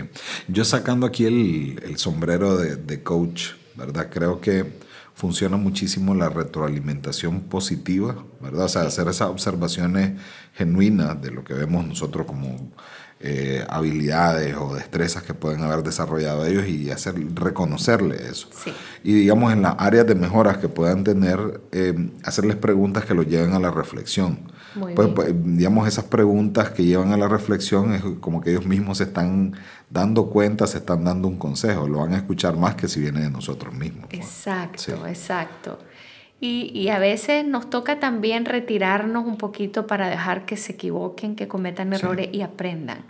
yo 0.48 0.64
sacando 0.64 1.06
aquí 1.06 1.26
el, 1.26 1.80
el 1.84 1.98
sombrero 1.98 2.56
de, 2.56 2.74
de 2.74 3.04
coach, 3.04 3.50
¿verdad? 3.76 4.08
Creo 4.10 4.40
que 4.40 4.82
funciona 5.14 5.56
muchísimo 5.56 6.14
la 6.14 6.28
retroalimentación 6.28 7.42
positiva, 7.42 8.16
¿verdad? 8.40 8.64
O 8.64 8.68
sea, 8.68 8.82
hacer 8.82 9.08
esas 9.08 9.28
observaciones 9.28 10.20
genuinas 10.54 11.20
de 11.22 11.30
lo 11.30 11.44
que 11.44 11.54
vemos 11.54 11.86
nosotros 11.86 12.26
como 12.26 12.72
eh, 13.20 13.64
habilidades 13.70 14.56
o 14.56 14.74
destrezas 14.74 15.22
que 15.22 15.32
pueden 15.32 15.62
haber 15.62 15.82
desarrollado 15.84 16.44
ellos 16.44 16.66
y 16.66 16.90
hacer 16.90 17.14
reconocerle 17.34 18.16
eso. 18.28 18.48
Y 19.02 19.14
digamos 19.14 19.52
en 19.52 19.62
las 19.62 19.76
áreas 19.78 20.06
de 20.06 20.16
mejoras 20.16 20.58
que 20.58 20.68
puedan 20.68 21.04
tener, 21.04 21.60
eh, 21.72 22.10
hacerles 22.24 22.56
preguntas 22.56 23.04
que 23.04 23.14
los 23.14 23.26
lleven 23.26 23.54
a 23.54 23.60
la 23.60 23.70
reflexión. 23.70 24.52
Pues, 24.78 25.08
pues, 25.14 25.34
digamos, 25.44 25.86
esas 25.86 26.04
preguntas 26.04 26.70
que 26.70 26.84
llevan 26.84 27.12
a 27.12 27.16
la 27.16 27.28
reflexión 27.28 27.94
es 27.94 28.02
como 28.20 28.40
que 28.40 28.50
ellos 28.50 28.66
mismos 28.66 28.98
se 28.98 29.04
están 29.04 29.54
dando 29.90 30.30
cuenta, 30.30 30.66
se 30.66 30.78
están 30.78 31.04
dando 31.04 31.28
un 31.28 31.36
consejo, 31.36 31.88
lo 31.88 31.98
van 31.98 32.12
a 32.14 32.16
escuchar 32.16 32.56
más 32.56 32.74
que 32.74 32.88
si 32.88 33.00
viene 33.00 33.20
de 33.20 33.30
nosotros 33.30 33.74
mismos. 33.74 34.06
Pues. 34.10 34.20
Exacto, 34.20 35.06
exacto. 35.06 35.78
Y, 36.46 36.88
a 36.88 36.98
veces 36.98 37.46
nos 37.46 37.70
toca 37.70 38.00
también 38.00 38.44
retirarnos 38.44 39.24
un 39.24 39.38
poquito 39.38 39.86
para 39.86 40.10
dejar 40.10 40.44
que 40.44 40.58
se 40.58 40.72
equivoquen, 40.72 41.36
que 41.36 41.48
cometan 41.48 41.94
errores 41.94 42.28
y 42.32 42.42
aprendan. 42.42 43.06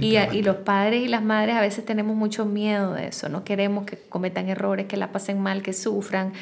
Y, 0.00 0.16
y, 0.16 0.42
los 0.42 0.58
padres 0.58 1.02
y 1.02 1.08
las 1.08 1.24
madres 1.24 1.56
a 1.56 1.60
veces 1.60 1.84
tenemos 1.84 2.14
mucho 2.14 2.46
miedo 2.46 2.92
de 2.92 3.08
eso, 3.08 3.28
no 3.28 3.42
queremos 3.42 3.84
que 3.84 3.98
cometan 4.08 4.48
errores, 4.48 4.86
que 4.86 4.96
la 4.96 5.10
pasen 5.10 5.40
mal, 5.40 5.62
que 5.62 5.72
sufran. 5.72 6.34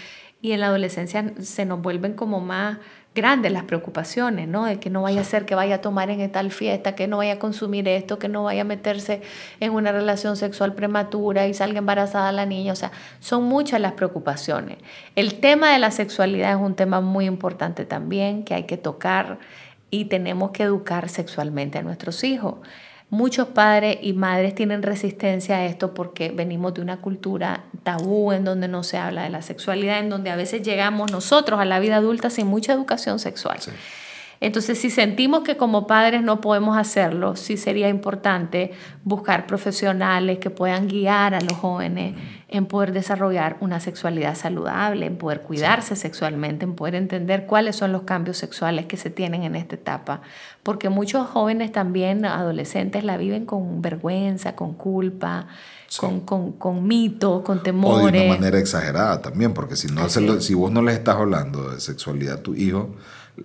Y 0.43 0.53
en 0.53 0.61
la 0.61 0.67
adolescencia 0.67 1.33
se 1.41 1.65
nos 1.65 1.81
vuelven 1.81 2.13
como 2.13 2.43
más 2.43 2.79
grandes 3.17 3.51
las 3.51 3.65
preocupaciones, 3.65 4.47
¿no? 4.47 4.67
De 4.67 4.79
que 4.79 4.91
no 4.91 5.03
vaya 5.03 5.23
a 5.23 5.25
ser 5.25 5.47
que 5.47 5.57
vaya 5.57 5.77
a 5.77 5.81
tomar 5.81 6.11
en 6.11 6.31
tal 6.31 6.53
fiesta, 6.53 6.95
que 6.95 7.09
no 7.09 7.17
vaya 7.17 7.33
a 7.33 7.39
consumir 7.41 7.89
esto, 7.89 8.21
que 8.21 8.29
no 8.29 8.45
vaya 8.45 8.61
a 8.61 8.65
meterse 8.65 9.23
en 9.59 9.73
una 9.73 9.91
relación 9.91 10.37
sexual 10.37 10.75
prematura 10.75 11.49
y 11.49 11.55
salga 11.55 11.79
embarazada 11.79 12.31
la 12.31 12.47
niña. 12.47 12.73
O 12.73 12.77
sea, 12.77 12.93
son 13.19 13.45
muchas 13.45 13.81
las 13.81 13.93
preocupaciones. 13.93 14.79
El 15.17 15.41
tema 15.41 15.73
de 15.73 15.79
la 15.79 15.91
sexualidad 15.91 16.53
es 16.53 16.61
un 16.61 16.75
tema 16.75 17.01
muy 17.01 17.25
importante 17.25 17.87
también 17.87 18.45
que 18.45 18.55
hay 18.55 18.65
que 18.65 18.77
tocar 18.77 19.39
y 19.91 20.05
tenemos 20.05 20.51
que 20.51 20.65
educar 20.65 21.09
sexualmente 21.09 21.79
a 21.79 21.83
nuestros 21.83 22.23
hijos. 22.23 22.57
Muchos 23.09 23.49
padres 23.49 23.99
y 24.03 24.14
madres 24.14 24.55
tienen 24.57 24.83
resistencia 24.83 25.59
a 25.59 25.64
esto 25.64 25.95
porque 25.95 26.31
venimos 26.31 26.75
de 26.75 26.81
una 26.81 27.01
cultura 27.01 27.64
tabú 27.85 28.33
en 28.33 28.45
donde 28.45 28.66
no 28.66 28.83
se 28.83 28.99
habla 28.99 29.23
de 29.23 29.31
la 29.31 29.42
sexualidad, 29.42 30.01
en 30.01 30.11
donde 30.11 30.31
a 30.31 30.37
veces 30.37 30.62
llegamos 30.62 31.12
nosotros 31.12 31.61
a 31.61 31.64
la 31.64 31.79
vida 31.79 31.97
adulta 31.97 32.31
sin 32.31 32.49
mucha 32.49 32.73
educación 32.73 33.21
sexual. 33.21 33.59
Entonces, 34.40 34.79
si 34.79 34.90
sentimos 34.90 35.40
que 35.40 35.57
como 35.57 35.87
padres 35.87 36.22
no 36.22 36.40
podemos 36.40 36.77
hacerlo, 36.77 37.37
sí 37.37 37.57
sería 37.57 37.88
importante 37.88 38.72
buscar 39.03 39.46
profesionales 39.46 40.38
que 40.38 40.51
puedan 40.51 40.88
guiar 40.88 41.35
a 41.35 41.40
los 41.40 41.55
jóvenes 41.55 42.14
en 42.49 42.66
poder 42.66 42.92
desarrollar 42.92 43.57
una 43.61 43.81
sexualidad 43.81 44.37
saludable, 44.37 45.07
en 45.07 45.16
poder 45.16 45.40
cuidarse 45.40 45.96
sexualmente, 45.96 46.64
en 46.64 46.75
poder 46.75 46.94
entender 46.94 47.46
cuáles 47.46 47.77
son 47.77 47.92
los 47.92 48.03
cambios 48.03 48.37
sexuales 48.37 48.87
que 48.87 48.96
se 48.96 49.11
tienen 49.11 49.42
en 49.42 49.57
esta 49.57 49.75
etapa. 49.75 50.20
Porque 50.62 50.88
muchos 50.88 51.27
jóvenes 51.27 51.72
también, 51.72 52.25
adolescentes, 52.25 53.05
la 53.05 53.16
viven 53.16 53.46
con 53.46 53.83
vergüenza, 53.83 54.55
con 54.55 54.75
culpa. 54.75 55.49
Con, 55.99 56.20
con, 56.20 56.53
con 56.53 56.88
temores. 57.62 58.09
O 58.09 58.11
de 58.11 58.27
una 58.27 58.35
manera 58.35 58.59
exagerada 58.59 59.22
también, 59.22 59.55
porque 59.55 59.77
si, 59.77 59.87
no 59.87 60.09
si 60.09 60.53
vos 60.53 60.72
no 60.72 60.83
les 60.83 60.96
estás 60.96 61.14
hablando 61.14 61.70
de 61.70 61.81
sexualidad 61.81 62.38
a 62.38 62.42
tu 62.42 62.55
hijo, 62.55 62.96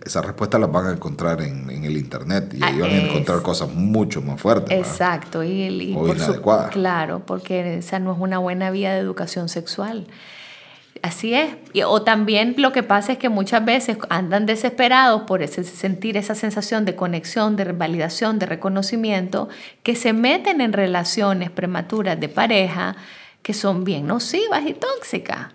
esas 0.06 0.26
respuestas 0.26 0.60
las 0.62 0.72
van 0.72 0.88
a 0.88 0.92
encontrar 0.92 1.42
en, 1.42 1.70
en 1.70 1.84
el 1.84 1.98
internet 1.98 2.54
y 2.54 2.64
ahí 2.64 2.80
van 2.80 2.92
a 2.92 2.94
ah, 2.94 3.02
encontrar 3.02 3.42
cosas 3.42 3.74
mucho 3.74 4.22
más 4.22 4.40
fuertes. 4.40 4.78
Exacto, 4.78 5.44
y, 5.44 5.64
y 5.64 5.96
o 5.96 6.08
inadecuadas. 6.08 6.72
claro, 6.72 7.24
porque 7.26 7.78
esa 7.78 8.00
no 8.00 8.14
es 8.14 8.20
una 8.20 8.38
buena 8.38 8.72
vía 8.72 8.94
de 8.94 9.00
educación 9.00 9.50
sexual. 9.50 10.08
Así 11.02 11.34
es. 11.34 11.56
o 11.86 12.04
también 12.04 12.54
lo 12.58 12.72
que 12.72 12.84
pasa 12.84 13.14
es 13.14 13.18
que 13.18 13.30
muchas 13.30 13.66
veces 13.66 13.98
andan 14.10 14.46
desesperados 14.46 15.24
por 15.24 15.42
ese, 15.42 15.64
sentir 15.64 16.16
esa 16.16 16.36
sensación 16.36 16.86
de 16.86 16.96
conexión, 16.96 17.56
de 17.56 17.72
validación, 17.72 18.38
de 18.38 18.46
reconocimiento, 18.46 19.50
que 19.82 19.96
se 19.96 20.14
meten 20.14 20.62
en 20.62 20.74
relaciones 20.74 21.50
prematuras 21.50 22.20
de 22.20 22.30
pareja 22.30 22.96
que 23.42 23.54
son 23.54 23.84
bien 23.84 24.06
nocivas 24.06 24.64
y 24.68 24.74
tóxicas. 24.74 25.48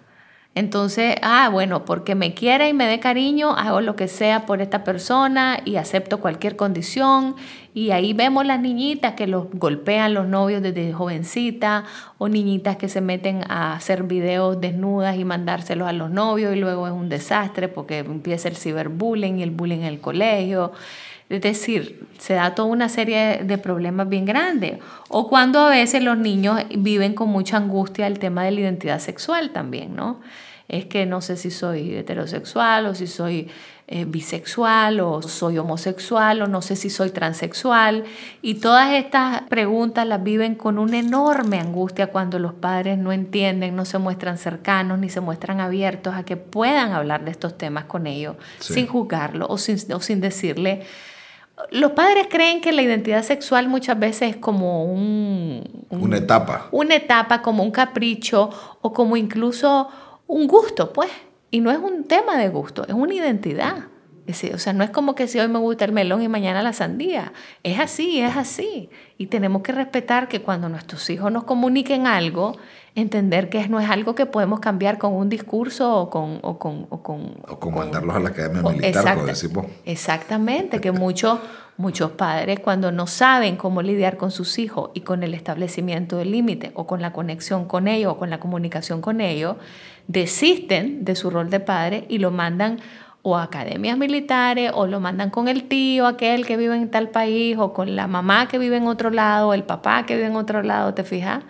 Entonces, 0.56 1.16
ah, 1.20 1.50
bueno, 1.52 1.84
porque 1.84 2.14
me 2.14 2.32
quiere 2.32 2.70
y 2.70 2.72
me 2.72 2.86
dé 2.86 2.98
cariño, 2.98 3.54
hago 3.54 3.82
lo 3.82 3.94
que 3.94 4.08
sea 4.08 4.46
por 4.46 4.62
esta 4.62 4.84
persona 4.84 5.58
y 5.66 5.76
acepto 5.76 6.18
cualquier 6.18 6.56
condición. 6.56 7.36
Y 7.74 7.90
ahí 7.90 8.14
vemos 8.14 8.46
las 8.46 8.58
niñitas 8.58 9.12
que 9.16 9.26
los 9.26 9.48
golpean 9.52 10.14
los 10.14 10.26
novios 10.26 10.62
desde 10.62 10.94
jovencita 10.94 11.84
o 12.16 12.30
niñitas 12.30 12.76
que 12.76 12.88
se 12.88 13.02
meten 13.02 13.42
a 13.50 13.74
hacer 13.74 14.04
videos 14.04 14.58
desnudas 14.58 15.18
y 15.18 15.26
mandárselos 15.26 15.86
a 15.86 15.92
los 15.92 16.10
novios 16.10 16.56
y 16.56 16.58
luego 16.58 16.86
es 16.86 16.94
un 16.94 17.10
desastre 17.10 17.68
porque 17.68 17.98
empieza 17.98 18.48
el 18.48 18.56
ciberbullying 18.56 19.40
y 19.40 19.42
el 19.42 19.50
bullying 19.50 19.80
en 19.80 19.84
el 19.84 20.00
colegio. 20.00 20.72
Es 21.28 21.42
decir, 21.42 22.06
se 22.16 22.32
da 22.32 22.54
toda 22.54 22.68
una 22.68 22.88
serie 22.88 23.42
de 23.44 23.58
problemas 23.58 24.08
bien 24.08 24.24
grandes. 24.24 24.78
O 25.10 25.28
cuando 25.28 25.60
a 25.60 25.68
veces 25.68 26.02
los 26.02 26.16
niños 26.16 26.62
viven 26.78 27.12
con 27.12 27.28
mucha 27.28 27.58
angustia 27.58 28.06
el 28.06 28.18
tema 28.18 28.42
de 28.44 28.52
la 28.52 28.60
identidad 28.60 29.00
sexual 29.00 29.50
también, 29.50 29.94
¿no? 29.94 30.20
Es 30.68 30.86
que 30.86 31.06
no 31.06 31.20
sé 31.20 31.36
si 31.36 31.50
soy 31.50 31.94
heterosexual 31.94 32.86
o 32.86 32.94
si 32.94 33.06
soy 33.06 33.48
eh, 33.88 34.04
bisexual 34.04 34.98
o 34.98 35.22
soy 35.22 35.58
homosexual 35.58 36.42
o 36.42 36.48
no 36.48 36.60
sé 36.60 36.74
si 36.74 36.90
soy 36.90 37.10
transexual. 37.10 38.02
Y 38.42 38.54
todas 38.54 38.92
estas 38.94 39.42
preguntas 39.42 40.04
las 40.08 40.24
viven 40.24 40.56
con 40.56 40.80
una 40.80 40.98
enorme 40.98 41.60
angustia 41.60 42.08
cuando 42.08 42.40
los 42.40 42.52
padres 42.52 42.98
no 42.98 43.12
entienden, 43.12 43.76
no 43.76 43.84
se 43.84 43.98
muestran 43.98 44.38
cercanos 44.38 44.98
ni 44.98 45.08
se 45.08 45.20
muestran 45.20 45.60
abiertos 45.60 46.14
a 46.16 46.24
que 46.24 46.36
puedan 46.36 46.92
hablar 46.92 47.24
de 47.24 47.30
estos 47.30 47.56
temas 47.56 47.84
con 47.84 48.08
ellos 48.08 48.34
sin 48.58 48.88
juzgarlo 48.88 49.46
o 49.48 49.58
sin, 49.58 49.78
o 49.92 50.00
sin 50.00 50.20
decirle... 50.20 50.82
Los 51.70 51.92
padres 51.92 52.26
creen 52.30 52.60
que 52.60 52.70
la 52.70 52.82
identidad 52.82 53.22
sexual 53.22 53.66
muchas 53.66 53.98
veces 53.98 54.34
es 54.34 54.36
como 54.36 54.84
un, 54.84 55.86
una 55.88 56.18
etapa. 56.18 56.68
Una 56.70 56.96
etapa, 56.96 57.40
como 57.40 57.62
un 57.62 57.70
capricho 57.70 58.50
o 58.82 58.92
como 58.92 59.16
incluso 59.16 59.88
un 60.26 60.46
gusto, 60.46 60.92
pues. 60.92 61.10
Y 61.50 61.60
no 61.60 61.70
es 61.70 61.78
un 61.78 62.04
tema 62.04 62.36
de 62.36 62.48
gusto, 62.48 62.86
es 62.86 62.94
una 62.94 63.14
identidad. 63.14 63.84
o 64.28 64.58
sea, 64.58 64.72
no 64.72 64.82
es 64.82 64.90
como 64.90 65.14
que 65.14 65.28
si 65.28 65.38
hoy 65.38 65.48
me 65.48 65.58
gusta 65.58 65.84
el 65.84 65.92
melón 65.92 66.22
y 66.22 66.28
mañana 66.28 66.62
la 66.62 66.72
sandía. 66.72 67.32
Es 67.62 67.78
así, 67.78 68.20
es 68.20 68.36
así. 68.36 68.90
Y 69.16 69.26
tenemos 69.26 69.62
que 69.62 69.72
respetar 69.72 70.28
que 70.28 70.42
cuando 70.42 70.68
nuestros 70.68 71.08
hijos 71.08 71.30
nos 71.30 71.44
comuniquen 71.44 72.06
algo, 72.06 72.56
entender 72.96 73.48
que 73.48 73.68
no 73.68 73.78
es 73.78 73.88
algo 73.88 74.14
que 74.14 74.26
podemos 74.26 74.58
cambiar 74.58 74.98
con 74.98 75.12
un 75.12 75.28
discurso 75.28 75.94
o 75.96 76.10
con... 76.10 76.40
O 76.42 76.58
con, 76.58 76.86
o 76.90 77.02
con, 77.02 77.36
o 77.46 77.70
mandarlos 77.70 78.16
a 78.16 78.20
la 78.20 78.30
academia 78.30 78.62
militar, 78.62 79.14
como 79.14 79.26
decimos. 79.26 79.66
Exactamente, 79.84 80.80
que 80.80 80.90
muchos, 80.90 81.38
muchos 81.76 82.12
padres 82.12 82.60
cuando 82.60 82.92
no 82.92 83.06
saben 83.06 83.56
cómo 83.56 83.82
lidiar 83.82 84.16
con 84.16 84.30
sus 84.30 84.58
hijos 84.58 84.90
y 84.94 85.00
con 85.00 85.22
el 85.22 85.34
establecimiento 85.34 86.16
del 86.16 86.32
límite 86.32 86.72
o 86.74 86.86
con 86.86 87.02
la 87.02 87.12
conexión 87.12 87.66
con 87.66 87.88
ellos 87.88 88.12
o 88.12 88.16
con 88.16 88.30
la 88.30 88.40
comunicación 88.40 89.00
con 89.00 89.20
ellos, 89.20 89.56
desisten 90.08 91.04
de 91.04 91.16
su 91.16 91.30
rol 91.30 91.50
de 91.50 91.60
padre 91.60 92.06
y 92.08 92.18
lo 92.18 92.30
mandan 92.30 92.78
o 93.28 93.36
a 93.36 93.42
academias 93.42 93.98
militares 93.98 94.70
o 94.72 94.86
lo 94.86 95.00
mandan 95.00 95.30
con 95.30 95.48
el 95.48 95.64
tío, 95.64 96.06
aquel 96.06 96.46
que 96.46 96.56
vive 96.56 96.76
en 96.76 96.88
tal 96.92 97.08
país, 97.08 97.56
o 97.58 97.72
con 97.72 97.96
la 97.96 98.06
mamá 98.06 98.46
que 98.46 98.56
vive 98.56 98.76
en 98.76 98.86
otro 98.86 99.10
lado, 99.10 99.52
el 99.52 99.64
papá 99.64 100.06
que 100.06 100.14
vive 100.14 100.28
en 100.28 100.36
otro 100.36 100.62
lado, 100.62 100.94
¿te 100.94 101.02
fijas? 101.02 101.42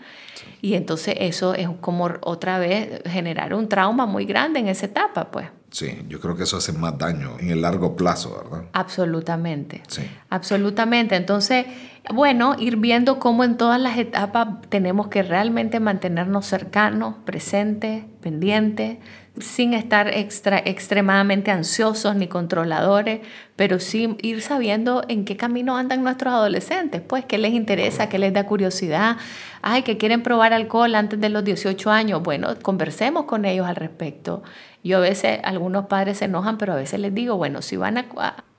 Y 0.63 0.73
entonces 0.73 1.17
eso 1.21 1.53
es 1.53 1.69
como 1.83 2.09
otra 2.23 2.59
vez 2.59 3.03
generar 3.05 3.53
un 3.53 3.69
trauma 3.69 4.07
muy 4.07 4.25
grande 4.25 4.59
en 4.59 4.69
esa 4.69 4.87
etapa, 4.87 5.31
pues. 5.31 5.49
Sí, 5.71 6.03
yo 6.09 6.21
creo 6.21 6.37
que 6.37 6.45
eso 6.45 6.57
hace 6.57 6.73
más 6.73 6.97
daño 6.97 7.37
en 7.39 7.51
el 7.51 7.61
largo 7.61 7.97
plazo, 7.97 8.41
¿verdad? 8.43 8.67
Absolutamente. 8.73 9.83
Sí. 9.89 10.03
Absolutamente. 10.31 11.17
Entonces, 11.17 11.67
bueno, 12.15 12.55
ir 12.59 12.77
viendo 12.77 13.19
cómo 13.19 13.45
en 13.45 13.57
todas 13.57 13.81
las 13.81 13.99
etapas 13.99 14.49
tenemos 14.69 15.09
que 15.09 15.23
realmente 15.23 15.81
mantenernos 15.81 16.47
cercanos, 16.47 17.17
presentes, 17.25 18.05
pendientes, 18.23 18.99
sin 19.39 19.75
estar 19.75 20.09
extra, 20.09 20.59
extremadamente 20.65 21.51
ansiosos 21.51 22.17
ni 22.17 22.27
controladores, 22.27 23.21
pero 23.55 23.79
sí 23.81 24.17
ir 24.23 24.41
sabiendo 24.41 25.05
en 25.09 25.25
qué 25.25 25.37
camino 25.37 25.77
andan 25.77 26.03
nuestros 26.03 26.33
adolescentes, 26.33 27.03
pues 27.07 27.25
qué 27.25 27.39
les 27.39 27.53
interesa, 27.53 28.09
qué 28.09 28.19
les 28.19 28.33
da 28.33 28.47
curiosidad, 28.47 29.17
ay, 29.63 29.83
que 29.83 29.99
quieren 29.99 30.23
probar 30.23 30.53
alcohol 30.53 30.95
antes 30.95 31.21
de 31.21 31.29
los 31.29 31.45
18 31.45 31.91
años, 31.91 32.23
bueno, 32.23 32.49
conversemos 32.63 33.25
con 33.25 33.45
ellos 33.45 33.67
al 33.67 33.77
respecto. 33.77 34.43
Yo 34.87 34.99
a 34.99 35.01
veces, 35.01 35.41
algunos 35.43 35.87
padres 35.87 36.19
se 36.19 36.27
enojan, 36.27 36.59
pero 36.59 36.75
a 36.75 36.77
veces 36.77 37.01
les 37.01 37.13
digo, 37.13 37.37
bueno, 37.37 37.61
si 37.61 37.77
van 37.77 37.99
a, 37.99 38.07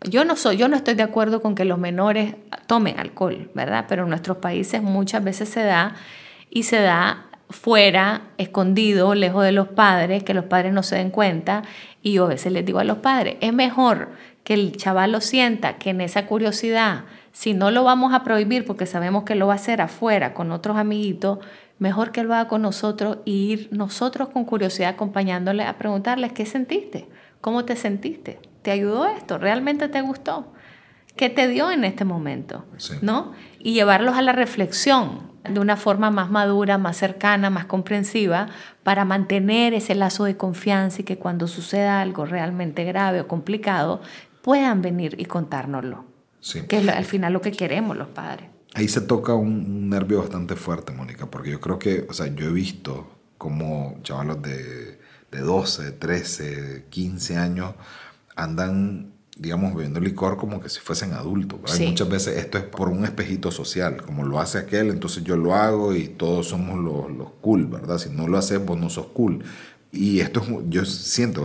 Yo 0.01 0.25
no 0.25 0.35
soy, 0.35 0.57
yo 0.57 0.67
no 0.67 0.75
estoy 0.75 0.95
de 0.95 1.03
acuerdo 1.03 1.41
con 1.41 1.55
que 1.55 1.63
los 1.63 1.79
menores 1.79 2.35
tomen 2.65 2.99
alcohol, 2.99 3.49
¿verdad? 3.53 3.85
Pero 3.87 4.03
en 4.03 4.09
nuestros 4.09 4.37
países 4.37 4.81
muchas 4.81 5.23
veces 5.23 5.47
se 5.47 5.63
da 5.63 5.95
y 6.49 6.63
se 6.63 6.81
da 6.81 7.27
fuera, 7.49 8.23
escondido, 8.37 9.15
lejos 9.15 9.45
de 9.45 9.53
los 9.53 9.69
padres, 9.69 10.23
que 10.23 10.33
los 10.33 10.43
padres 10.43 10.73
no 10.73 10.83
se 10.83 10.97
den 10.97 11.11
cuenta. 11.11 11.63
Y 12.01 12.13
yo 12.13 12.25
a 12.25 12.29
veces 12.29 12.51
les 12.51 12.65
digo 12.65 12.79
a 12.79 12.83
los 12.83 12.97
padres, 12.97 13.37
es 13.39 13.53
mejor 13.53 14.09
que 14.43 14.53
el 14.53 14.75
chaval 14.75 15.13
lo 15.13 15.21
sienta, 15.21 15.77
que 15.77 15.91
en 15.91 16.01
esa 16.01 16.25
curiosidad, 16.25 17.05
si 17.31 17.53
no 17.53 17.71
lo 17.71 17.85
vamos 17.85 18.13
a 18.13 18.25
prohibir 18.25 18.65
porque 18.65 18.85
sabemos 18.85 19.23
que 19.23 19.35
lo 19.35 19.47
va 19.47 19.53
a 19.53 19.55
hacer 19.55 19.79
afuera 19.79 20.33
con 20.33 20.51
otros 20.51 20.75
amiguitos, 20.75 21.39
mejor 21.79 22.11
que 22.11 22.23
lo 22.23 22.33
haga 22.33 22.47
con 22.47 22.61
nosotros 22.61 23.19
y 23.25 23.51
ir 23.51 23.69
nosotros 23.71 24.29
con 24.29 24.45
curiosidad 24.45 24.89
acompañándole 24.89 25.63
a 25.63 25.77
preguntarles 25.77 26.33
qué 26.33 26.45
sentiste, 26.45 27.07
cómo 27.41 27.65
te 27.65 27.75
sentiste, 27.75 28.39
te 28.61 28.71
ayudó 28.71 29.05
esto, 29.05 29.37
realmente 29.37 29.87
te 29.87 30.01
gustó, 30.01 30.53
qué 31.15 31.29
te 31.29 31.47
dio 31.47 31.71
en 31.71 31.83
este 31.83 32.05
momento, 32.05 32.65
¿no? 33.01 33.33
Y 33.59 33.73
llevarlos 33.73 34.15
a 34.15 34.21
la 34.21 34.33
reflexión 34.33 35.31
de 35.43 35.59
una 35.59 35.77
forma 35.77 36.11
más 36.11 36.29
madura, 36.29 36.77
más 36.77 36.97
cercana, 36.97 37.49
más 37.49 37.65
comprensiva, 37.65 38.47
para 38.83 39.05
mantener 39.05 39.73
ese 39.73 39.95
lazo 39.95 40.25
de 40.25 40.37
confianza 40.37 41.01
y 41.01 41.05
que 41.05 41.17
cuando 41.17 41.47
suceda 41.47 42.01
algo 42.01 42.25
realmente 42.25 42.83
grave 42.83 43.21
o 43.21 43.27
complicado, 43.27 44.01
puedan 44.41 44.81
venir 44.81 45.15
y 45.19 45.25
contárnoslo. 45.25 46.05
Que 46.67 46.77
es 46.77 46.87
al 46.87 47.05
final 47.05 47.33
lo 47.33 47.41
que 47.41 47.51
queremos 47.51 47.97
los 47.97 48.07
padres. 48.09 48.56
Ahí 48.73 48.87
se 48.87 49.01
toca 49.01 49.33
un, 49.33 49.89
nervio 49.89 50.19
bastante 50.19 50.55
fuerte, 50.55 50.91
Mónica, 50.91 51.25
porque 51.25 51.51
yo 51.51 51.59
creo 51.59 51.79
que, 51.79 52.05
o 52.09 52.13
sea, 52.13 52.27
yo 52.27 52.47
he 52.47 52.51
visto 52.51 53.07
como 53.37 53.99
chavalos 54.03 54.41
de, 54.41 54.99
de 55.31 55.39
12, 55.39 55.93
13, 55.93 56.85
15 56.89 57.37
años 57.37 57.73
andan 58.35 59.17
digamos, 59.39 59.75
bebiendo 59.75 59.99
licor 59.99 60.37
como 60.37 60.59
que 60.59 60.69
si 60.69 60.79
fuesen 60.79 61.13
adultos. 61.13 61.59
Muchas 61.79 62.09
veces 62.09 62.37
esto 62.37 62.57
es 62.57 62.63
por 62.63 62.89
un 62.89 63.05
espejito 63.05 63.51
social, 63.51 64.01
como 64.01 64.23
lo 64.23 64.39
hace 64.39 64.57
aquel, 64.57 64.89
entonces 64.89 65.23
yo 65.23 65.37
lo 65.37 65.53
hago 65.53 65.93
y 65.93 66.07
todos 66.07 66.47
somos 66.47 66.79
los, 66.79 67.11
los 67.15 67.29
cool, 67.41 67.67
¿verdad? 67.67 67.99
Si 67.99 68.09
no 68.09 68.27
lo 68.27 68.37
haces, 68.37 68.63
vos 68.63 68.79
no 68.79 68.89
sos 68.89 69.07
cool. 69.07 69.43
Y 69.91 70.19
esto 70.19 70.41
es, 70.41 70.47
yo 70.69 70.83
siento, 70.83 71.43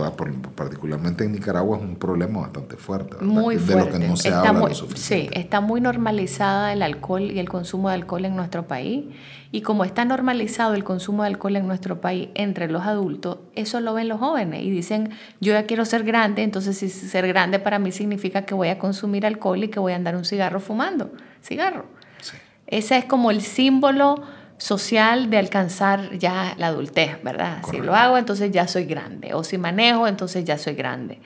particularmente 0.55 1.23
en 1.23 1.31
Nicaragua, 1.31 1.77
es 1.77 1.83
un 1.83 1.95
problema 1.95 2.41
bastante 2.41 2.75
fuerte. 2.75 3.23
Muy 3.23 3.57
fuerte. 3.57 3.91
De 3.91 3.99
lo 3.99 3.99
que 3.99 4.07
no 4.07 4.17
se 4.17 4.27
está 4.27 4.49
habla 4.49 4.67
lo 4.67 4.75
Sí, 4.95 5.29
está 5.31 5.61
muy 5.61 5.79
normalizada 5.79 6.73
el 6.73 6.81
alcohol 6.81 7.31
y 7.31 7.39
el 7.39 7.47
consumo 7.47 7.87
de 7.87 7.95
alcohol 7.95 8.25
en 8.25 8.35
nuestro 8.35 8.67
país. 8.67 9.05
Y 9.51 9.61
como 9.61 9.85
está 9.85 10.03
normalizado 10.03 10.73
el 10.73 10.83
consumo 10.83 11.23
de 11.23 11.29
alcohol 11.29 11.55
en 11.55 11.67
nuestro 11.67 12.01
país 12.01 12.29
entre 12.35 12.67
los 12.67 12.83
adultos, 12.83 13.37
eso 13.55 13.79
lo 13.79 13.93
ven 13.93 14.09
los 14.09 14.19
jóvenes 14.19 14.63
y 14.63 14.71
dicen, 14.71 15.11
yo 15.39 15.53
ya 15.53 15.65
quiero 15.65 15.85
ser 15.85 16.03
grande, 16.03 16.43
entonces 16.43 16.77
si 16.77 16.89
ser 16.89 17.27
grande 17.27 17.59
para 17.59 17.79
mí 17.79 17.91
significa 17.91 18.45
que 18.45 18.55
voy 18.55 18.69
a 18.69 18.77
consumir 18.77 19.25
alcohol 19.25 19.63
y 19.63 19.69
que 19.69 19.79
voy 19.79 19.93
a 19.93 19.95
andar 19.95 20.15
un 20.15 20.25
cigarro 20.25 20.59
fumando. 20.59 21.11
Cigarro. 21.41 21.85
Sí. 22.19 22.35
Ese 22.67 22.97
es 22.97 23.05
como 23.05 23.31
el 23.31 23.41
símbolo 23.41 24.23
social 24.57 25.29
de 25.29 25.37
alcanzar 25.37 26.17
ya 26.17 26.53
la 26.57 26.67
adultez, 26.67 27.21
¿verdad? 27.23 27.61
Si 27.69 27.77
lo 27.77 27.95
hago, 27.95 28.17
entonces 28.17 28.51
ya 28.51 28.67
soy 28.67 28.85
grande. 28.85 29.33
O 29.33 29.43
si 29.43 29.57
manejo, 29.57 30.07
entonces 30.07 30.45
ya 30.45 30.57
soy 30.57 30.73
grande. 30.73 31.19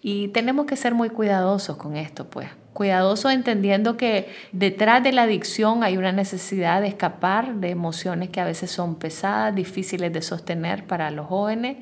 Y 0.00 0.28
tenemos 0.28 0.66
que 0.66 0.76
ser 0.76 0.94
muy 0.94 1.10
cuidadosos 1.10 1.76
con 1.76 1.96
esto, 1.96 2.28
pues. 2.30 2.48
Cuidadosos 2.72 3.32
entendiendo 3.32 3.96
que 3.96 4.32
detrás 4.52 5.02
de 5.02 5.12
la 5.12 5.22
adicción 5.22 5.82
hay 5.82 5.96
una 5.96 6.12
necesidad 6.12 6.80
de 6.80 6.88
escapar 6.88 7.56
de 7.56 7.70
emociones 7.70 8.28
que 8.30 8.40
a 8.40 8.44
veces 8.44 8.70
son 8.70 8.94
pesadas, 8.94 9.54
difíciles 9.54 10.12
de 10.12 10.22
sostener 10.22 10.86
para 10.86 11.10
los 11.10 11.26
jóvenes. 11.26 11.78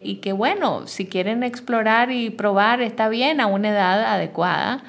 Y 0.00 0.16
que 0.16 0.32
bueno, 0.32 0.86
si 0.86 1.06
quieren 1.06 1.42
explorar 1.42 2.10
y 2.10 2.30
probar, 2.30 2.80
está 2.80 3.10
bien 3.10 3.40
a 3.40 3.46
una 3.46 3.68
edad 3.68 4.14
adecuada 4.14 4.82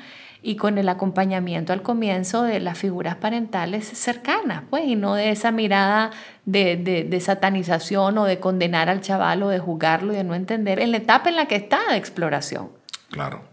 y 0.43 0.55
con 0.55 0.77
el 0.77 0.89
acompañamiento 0.89 1.71
al 1.71 1.83
comienzo 1.83 2.43
de 2.43 2.59
las 2.59 2.77
figuras 2.77 3.15
parentales 3.15 3.85
cercanas, 3.85 4.63
pues, 4.69 4.85
y 4.85 4.95
no 4.95 5.13
de 5.13 5.29
esa 5.29 5.51
mirada 5.51 6.11
de, 6.45 6.77
de, 6.77 7.21
satanización 7.21 8.17
o 8.17 8.25
de 8.25 8.39
condenar 8.39 8.89
al 8.89 9.01
chaval 9.01 9.43
o 9.43 9.49
de 9.49 9.59
juzgarlo 9.59 10.13
y 10.13 10.15
de 10.15 10.23
no 10.23 10.33
entender 10.33 10.79
en 10.79 10.91
la 10.91 10.97
etapa 10.97 11.29
en 11.29 11.35
la 11.35 11.47
que 11.47 11.55
está 11.55 11.79
de 11.91 11.97
exploración. 11.97 12.69
Claro. 13.11 13.43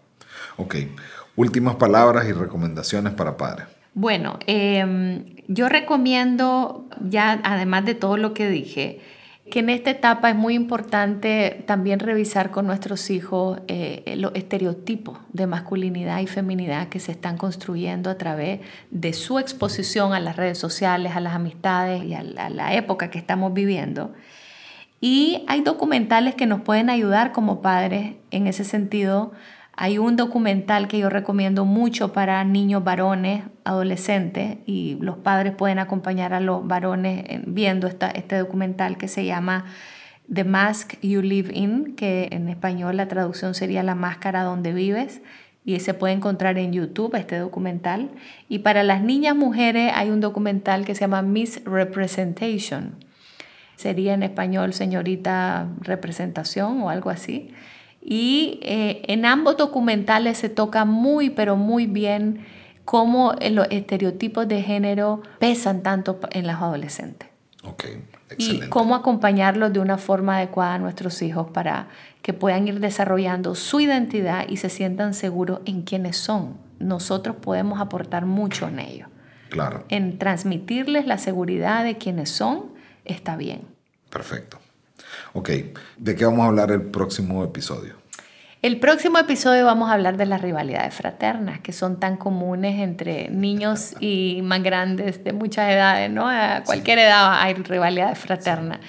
Ok. 0.56 0.76
Últimas 1.36 1.76
palabras 1.76 2.26
y 2.26 2.32
recomendaciones 2.32 3.12
para 3.12 3.36
padres. 3.36 3.66
Bueno, 3.94 4.38
em, 4.46 5.24
yo 5.46 5.68
recomiendo, 5.68 6.88
ya 7.00 7.40
además 7.44 7.84
de 7.84 7.94
todo 7.94 8.16
lo 8.16 8.32
que 8.32 8.48
dije, 8.48 9.00
que 9.50 9.60
en 9.60 9.70
esta 9.70 9.90
etapa 9.90 10.30
es 10.30 10.36
muy 10.36 10.54
importante 10.54 11.64
también 11.66 12.00
revisar 12.00 12.50
con 12.50 12.66
nuestros 12.66 13.10
hijos 13.10 13.60
eh, 13.68 14.14
los 14.16 14.32
estereotipos 14.34 15.18
de 15.32 15.46
masculinidad 15.46 16.20
y 16.20 16.26
feminidad 16.26 16.88
que 16.88 17.00
se 17.00 17.12
están 17.12 17.36
construyendo 17.36 18.10
a 18.10 18.18
través 18.18 18.60
de 18.90 19.12
su 19.12 19.38
exposición 19.38 20.12
a 20.12 20.20
las 20.20 20.36
redes 20.36 20.58
sociales, 20.58 21.16
a 21.16 21.20
las 21.20 21.34
amistades 21.34 22.04
y 22.04 22.14
a 22.14 22.22
la 22.22 22.74
época 22.74 23.10
que 23.10 23.18
estamos 23.18 23.54
viviendo. 23.54 24.12
Y 25.00 25.44
hay 25.46 25.60
documentales 25.60 26.34
que 26.34 26.46
nos 26.46 26.62
pueden 26.62 26.90
ayudar 26.90 27.32
como 27.32 27.62
padres 27.62 28.16
en 28.30 28.46
ese 28.46 28.64
sentido 28.64 29.32
hay 29.80 29.98
un 29.98 30.16
documental 30.16 30.88
que 30.88 30.98
yo 30.98 31.08
recomiendo 31.08 31.64
mucho 31.64 32.12
para 32.12 32.42
niños 32.42 32.82
varones, 32.82 33.44
adolescentes, 33.62 34.58
y 34.66 34.98
los 35.00 35.18
padres 35.18 35.54
pueden 35.54 35.78
acompañar 35.78 36.34
a 36.34 36.40
los 36.40 36.66
varones 36.66 37.24
viendo 37.46 37.86
esta, 37.86 38.10
este 38.10 38.36
documental 38.36 38.98
que 38.98 39.06
se 39.06 39.24
llama 39.24 39.66
The 40.34 40.42
Mask 40.42 41.00
You 41.00 41.22
Live 41.22 41.52
In, 41.54 41.94
que 41.94 42.28
en 42.32 42.48
español 42.48 42.96
la 42.96 43.06
traducción 43.06 43.54
sería 43.54 43.84
La 43.84 43.94
máscara 43.94 44.42
donde 44.42 44.72
vives, 44.72 45.22
y 45.64 45.78
se 45.78 45.94
puede 45.94 46.14
encontrar 46.14 46.58
en 46.58 46.72
YouTube 46.72 47.14
este 47.14 47.38
documental. 47.38 48.10
Y 48.48 48.60
para 48.60 48.82
las 48.82 49.00
niñas 49.00 49.36
mujeres 49.36 49.92
hay 49.94 50.10
un 50.10 50.20
documental 50.20 50.84
que 50.86 50.96
se 50.96 51.02
llama 51.02 51.22
Miss 51.22 51.62
Representation. 51.64 52.96
Sería 53.76 54.14
en 54.14 54.24
español 54.24 54.72
señorita 54.72 55.68
representación 55.82 56.82
o 56.82 56.90
algo 56.90 57.10
así 57.10 57.52
y 58.00 58.60
eh, 58.62 59.02
en 59.06 59.24
ambos 59.24 59.56
documentales 59.56 60.38
se 60.38 60.48
toca 60.48 60.84
muy, 60.84 61.30
pero 61.30 61.56
muy 61.56 61.86
bien 61.86 62.46
cómo 62.84 63.34
los 63.50 63.66
estereotipos 63.70 64.48
de 64.48 64.62
género 64.62 65.22
pesan 65.38 65.82
tanto 65.82 66.18
en 66.30 66.46
los 66.46 66.56
adolescentes. 66.56 67.28
Okay, 67.64 68.02
y 68.36 68.60
cómo 68.68 68.94
acompañarlos 68.94 69.72
de 69.72 69.80
una 69.80 69.98
forma 69.98 70.36
adecuada 70.36 70.74
a 70.74 70.78
nuestros 70.78 71.22
hijos 71.22 71.50
para 71.50 71.88
que 72.22 72.32
puedan 72.32 72.68
ir 72.68 72.80
desarrollando 72.80 73.54
su 73.54 73.80
identidad 73.80 74.46
y 74.48 74.58
se 74.58 74.68
sientan 74.68 75.14
seguros 75.14 75.60
en 75.64 75.82
quiénes 75.82 76.16
son. 76.16 76.56
Nosotros 76.78 77.36
podemos 77.36 77.80
aportar 77.80 78.26
mucho 78.26 78.68
en 78.68 78.78
ello. 78.80 79.06
Claro. 79.48 79.84
En 79.88 80.18
transmitirles 80.18 81.06
la 81.06 81.18
seguridad 81.18 81.84
de 81.84 81.96
quiénes 81.96 82.30
son, 82.30 82.72
está 83.04 83.36
bien. 83.36 83.62
Perfecto. 84.10 84.58
Ok, 85.32 85.50
¿de 85.96 86.14
qué 86.16 86.24
vamos 86.24 86.40
a 86.40 86.46
hablar 86.46 86.70
el 86.70 86.82
próximo 86.82 87.44
episodio? 87.44 87.94
El 88.60 88.80
próximo 88.80 89.20
episodio 89.20 89.64
vamos 89.64 89.88
a 89.88 89.92
hablar 89.92 90.16
de 90.16 90.26
las 90.26 90.42
rivalidades 90.42 90.92
fraternas, 90.92 91.60
que 91.60 91.72
son 91.72 92.00
tan 92.00 92.16
comunes 92.16 92.80
entre 92.80 93.30
niños 93.30 93.94
y 94.00 94.40
más 94.42 94.62
grandes 94.62 95.22
de 95.22 95.32
muchas 95.32 95.70
edades, 95.70 96.10
¿no? 96.10 96.28
A 96.28 96.62
cualquier 96.64 96.98
edad 96.98 97.40
hay 97.40 97.54
rivalidades 97.54 98.18
fraternas. 98.18 98.80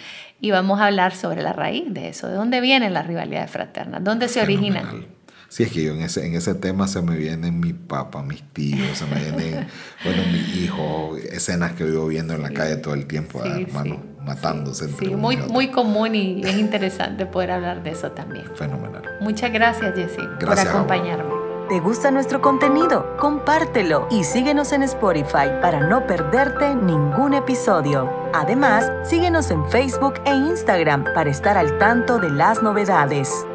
Y 0.41 0.52
vamos 0.52 0.80
a 0.80 0.86
hablar 0.86 1.13
sobre 1.13 1.43
la 1.43 1.54
raíz 1.54 1.93
de 1.93 2.10
eso, 2.10 2.28
de 2.28 2.34
dónde 2.34 2.62
vienen 2.62 2.93
las 2.93 3.06
rivalidades 3.06 3.52
fraternas, 3.52 4.04
dónde 4.04 4.28
se 4.30 4.41
originan. 4.41 5.06
Sí, 5.49 5.63
es 5.63 5.71
que 5.71 5.84
yo 5.84 5.93
en 5.93 6.02
ese, 6.02 6.25
en 6.25 6.36
ese 6.36 6.56
tema 6.56 6.88
se 6.88 7.02
me 7.02 7.17
vienen 7.17 7.60
mi 7.60 7.73
papá, 7.73 8.23
mis 8.23 8.41
tíos, 8.54 8.97
se 8.97 9.06
me 9.06 9.19
vienen, 9.19 9.67
bueno, 10.04 10.23
mi 10.32 10.63
hijo, 10.63 11.17
escenas 11.32 11.73
que 11.73 11.84
vivo 11.84 12.08
viendo 12.08 12.34
en 12.34 12.41
la 12.41 12.52
calle 12.52 12.78
todo 12.78 12.93
el 12.93 13.06
tiempo, 13.06 13.43
hermano 13.43 14.09
matándose. 14.24 14.88
sí, 14.90 15.16
muy, 15.16 15.38
muy 15.38 15.70
común 15.70 16.16
y 16.16 16.42
es 16.42 16.58
interesante 16.58 17.26
poder 17.26 17.52
hablar 17.52 17.84
de 17.84 17.92
eso 17.92 18.12
también. 18.12 18.46
Fenomenal. 18.56 19.04
Muchas 19.22 19.52
gracias, 19.52 19.96
Jessy, 19.96 20.22
por 20.40 20.60
acompañarme. 20.60 21.40
¿Te 21.70 21.80
gusta 21.80 22.10
nuestro 22.10 22.42
contenido? 22.42 23.16
Compártelo 23.18 24.08
y 24.10 24.24
síguenos 24.24 24.72
en 24.72 24.82
Spotify 24.82 25.50
para 25.62 25.82
no 25.82 26.08
perderte 26.08 26.74
ningún 26.74 27.36
episodio. 27.36 28.12
Además, 28.34 28.92
síguenos 29.04 29.52
en 29.52 29.64
Facebook 29.70 30.16
e 30.26 30.34
Instagram 30.34 31.06
para 31.14 31.30
estar 31.30 31.60
al 31.60 31.78
tanto 31.78 32.18
de 32.18 32.32
las 32.32 32.64
novedades. 32.64 33.46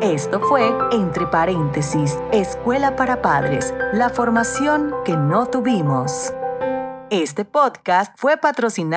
Esto 0.00 0.40
fue, 0.40 0.72
entre 0.92 1.26
paréntesis, 1.26 2.18
Escuela 2.32 2.96
para 2.96 3.20
Padres, 3.20 3.74
la 3.92 4.08
formación 4.08 4.94
que 5.04 5.16
no 5.16 5.48
tuvimos. 5.48 6.32
Este 7.10 7.44
podcast 7.44 8.14
fue 8.16 8.36
patrocinado 8.36 8.96